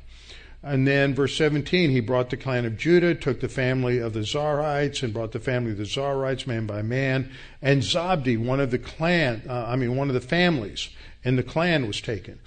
[0.67, 4.19] And then verse 17, he brought the clan of Judah, took the family of the
[4.19, 7.31] Zarites, and brought the family of the Zarites man by man.
[7.61, 10.89] And Zabdi, one of the clan, uh, I mean, one of the families
[11.23, 12.39] in the clan was taken.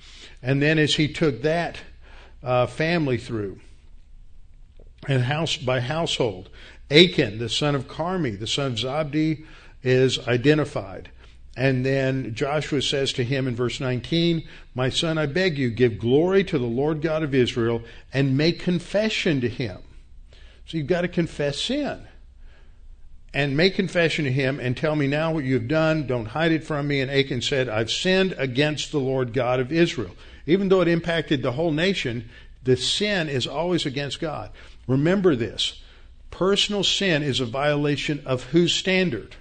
[0.42, 1.78] And then as he took that
[2.42, 3.58] uh, family through,
[5.08, 6.50] and house by household,
[6.90, 9.44] Achan, the son of Carmi, the son of Zabdi,
[9.82, 11.10] is identified.
[11.56, 15.98] And then Joshua says to him in verse 19, My son, I beg you, give
[15.98, 17.82] glory to the Lord God of Israel
[18.12, 19.78] and make confession to him.
[20.66, 22.06] So you've got to confess sin
[23.34, 26.06] and make confession to him and tell me now what you have done.
[26.06, 27.00] Don't hide it from me.
[27.00, 30.14] And Achan said, I've sinned against the Lord God of Israel.
[30.46, 32.28] Even though it impacted the whole nation,
[32.62, 34.50] the sin is always against God.
[34.86, 35.80] Remember this
[36.30, 39.36] personal sin is a violation of whose standard?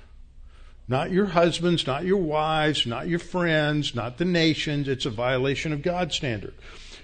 [0.89, 4.87] Not your husbands, not your wives, not your friends, not the nations.
[4.87, 6.55] It's a violation of God's standard.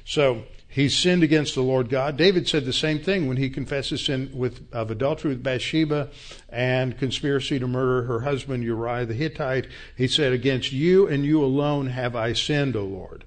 [0.04, 2.18] So he sinned against the Lord God.
[2.18, 6.10] David said the same thing when he confessed his sin with, of adultery with Bathsheba
[6.50, 9.68] and conspiracy to murder her husband Uriah the Hittite.
[9.96, 13.24] He said, Against you and you alone have I sinned, O Lord.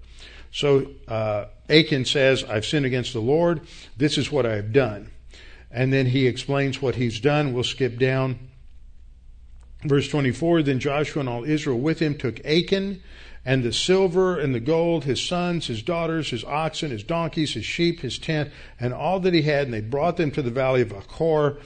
[0.51, 3.61] So uh, Achan says, I've sinned against the Lord.
[3.97, 5.13] This is what I have done.
[5.71, 7.53] And then he explains what he's done.
[7.53, 8.48] We'll skip down.
[9.85, 13.03] Verse 24 Then Joshua and all Israel with him took Achan
[13.45, 17.65] and the silver and the gold, his sons, his daughters, his oxen, his donkeys, his
[17.65, 20.83] sheep, his tent, and all that he had, and they brought them to the valley
[20.83, 21.57] of Achor.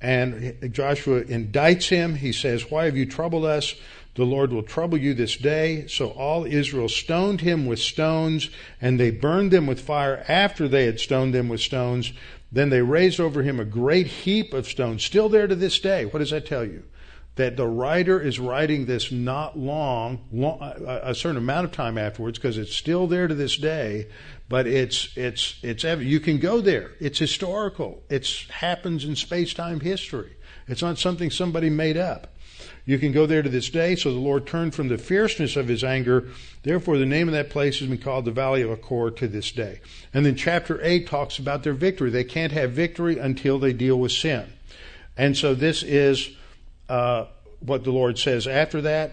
[0.00, 2.16] And Joshua indicts him.
[2.16, 3.74] He says, Why have you troubled us?
[4.14, 5.86] The Lord will trouble you this day.
[5.86, 8.50] So all Israel stoned him with stones,
[8.80, 12.12] and they burned them with fire after they had stoned them with stones.
[12.50, 16.06] Then they raised over him a great heap of stones, still there to this day.
[16.06, 16.82] What does that tell you?
[17.40, 22.38] That the writer is writing this not long, long a certain amount of time afterwards
[22.38, 24.08] because it's still there to this day
[24.50, 26.90] but it's it's it's you can go there.
[26.98, 28.02] It's historical.
[28.10, 30.36] It happens in space-time history.
[30.66, 32.34] It's not something somebody made up.
[32.84, 33.94] You can go there to this day.
[33.94, 36.28] So the lord turned from the fierceness of his anger.
[36.64, 39.52] Therefore the name of that place has been called the valley of Achor to this
[39.52, 39.80] day
[40.12, 42.10] and then chapter 8 talks about their victory.
[42.10, 44.52] They can't have victory until they deal with sin.
[45.16, 46.36] And so this is
[46.90, 47.26] uh,
[47.60, 49.12] what the Lord says after that.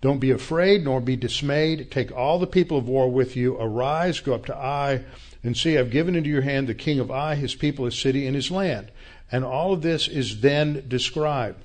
[0.00, 1.90] Don't be afraid nor be dismayed.
[1.90, 3.56] Take all the people of war with you.
[3.60, 5.04] Arise, go up to Ai,
[5.42, 8.26] and see, I've given into your hand the king of Ai, his people, his city,
[8.26, 8.92] and his land.
[9.32, 11.62] And all of this is then described.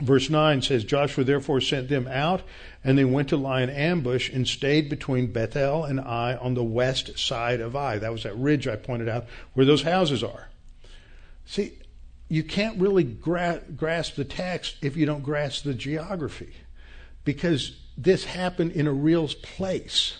[0.00, 2.42] Verse 9 says, Joshua therefore sent them out,
[2.84, 6.62] and they went to lie in ambush and stayed between Bethel and Ai on the
[6.62, 7.98] west side of Ai.
[7.98, 9.24] That was that ridge I pointed out
[9.54, 10.48] where those houses are.
[11.46, 11.72] See,
[12.28, 16.54] you can't really gra- grasp the text if you don't grasp the geography
[17.24, 20.18] because this happened in a real place.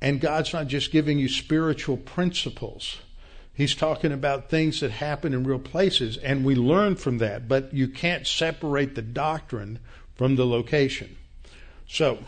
[0.00, 2.98] And God's not just giving you spiritual principles.
[3.54, 7.72] He's talking about things that happen in real places, and we learn from that, but
[7.72, 9.78] you can't separate the doctrine
[10.14, 11.16] from the location.
[11.88, 12.18] So,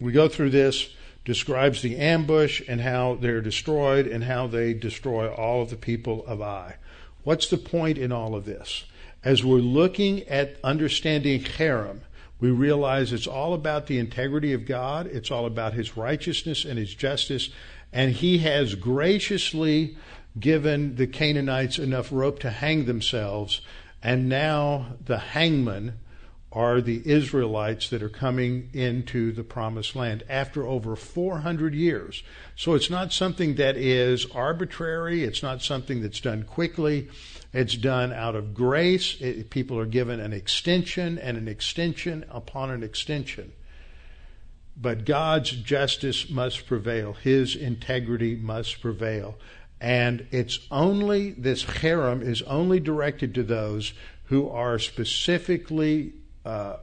[0.00, 0.92] we go through this,
[1.24, 6.26] describes the ambush and how they're destroyed and how they destroy all of the people
[6.26, 6.76] of Ai.
[7.22, 8.84] What's the point in all of this?
[9.22, 12.00] As we're looking at understanding herem,
[12.40, 16.78] we realize it's all about the integrity of God, it's all about His righteousness and
[16.78, 17.50] His justice,
[17.92, 19.96] and He has graciously
[20.38, 23.60] given the Canaanites enough rope to hang themselves,
[24.02, 25.98] and now the hangman
[26.52, 32.24] are the Israelites that are coming into the promised land after over 400 years.
[32.56, 37.08] So it's not something that is arbitrary, it's not something that's done quickly.
[37.52, 39.20] It's done out of grace.
[39.20, 43.52] It, people are given an extension and an extension upon an extension.
[44.76, 47.12] But God's justice must prevail.
[47.12, 49.36] His integrity must prevail.
[49.80, 53.94] And it's only, this herem is only directed to those
[54.24, 56.12] who are specifically
[56.44, 56.76] uh,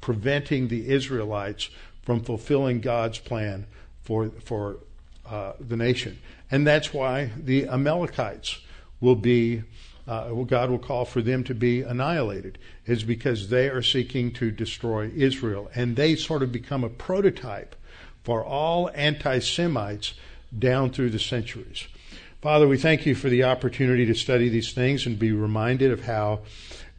[0.00, 1.70] preventing the Israelites
[2.02, 3.66] from fulfilling God's plan
[4.02, 4.78] for for
[5.26, 6.18] uh, the nation,
[6.50, 8.60] and that's why the Amalekites
[9.00, 9.62] will be.
[10.06, 12.56] Uh, God will call for them to be annihilated,
[12.86, 17.76] is because they are seeking to destroy Israel, and they sort of become a prototype
[18.24, 20.14] for all anti-Semites
[20.58, 21.88] down through the centuries.
[22.40, 26.04] Father, we thank you for the opportunity to study these things and be reminded of
[26.04, 26.40] how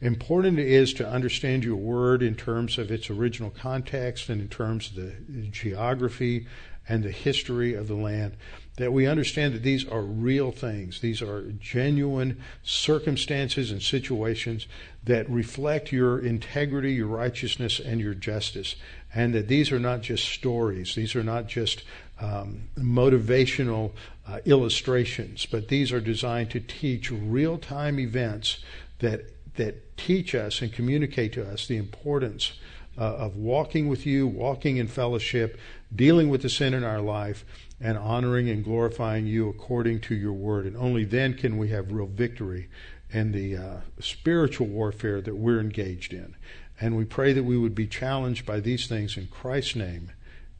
[0.00, 4.48] important it is to understand your word in terms of its original context and in
[4.48, 6.46] terms of the geography
[6.88, 8.36] and the history of the land.
[8.76, 11.00] That we understand that these are real things.
[11.00, 14.66] These are genuine circumstances and situations
[15.04, 18.76] that reflect your integrity, your righteousness, and your justice.
[19.14, 20.94] And that these are not just stories.
[20.94, 21.82] These are not just
[22.20, 23.92] um, motivational
[24.26, 28.60] uh, illustrations, but these are designed to teach real time events
[29.00, 29.24] that
[29.56, 32.52] that teach us and communicate to us the importance
[32.98, 35.58] uh, of walking with you, walking in fellowship,
[35.94, 37.44] dealing with the sin in our life,
[37.80, 40.66] and honoring and glorifying you according to your word.
[40.66, 42.68] And only then can we have real victory
[43.10, 46.36] in the uh, spiritual warfare that we're engaged in.
[46.80, 50.12] And we pray that we would be challenged by these things in Christ's name.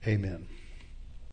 [0.07, 0.47] Amen.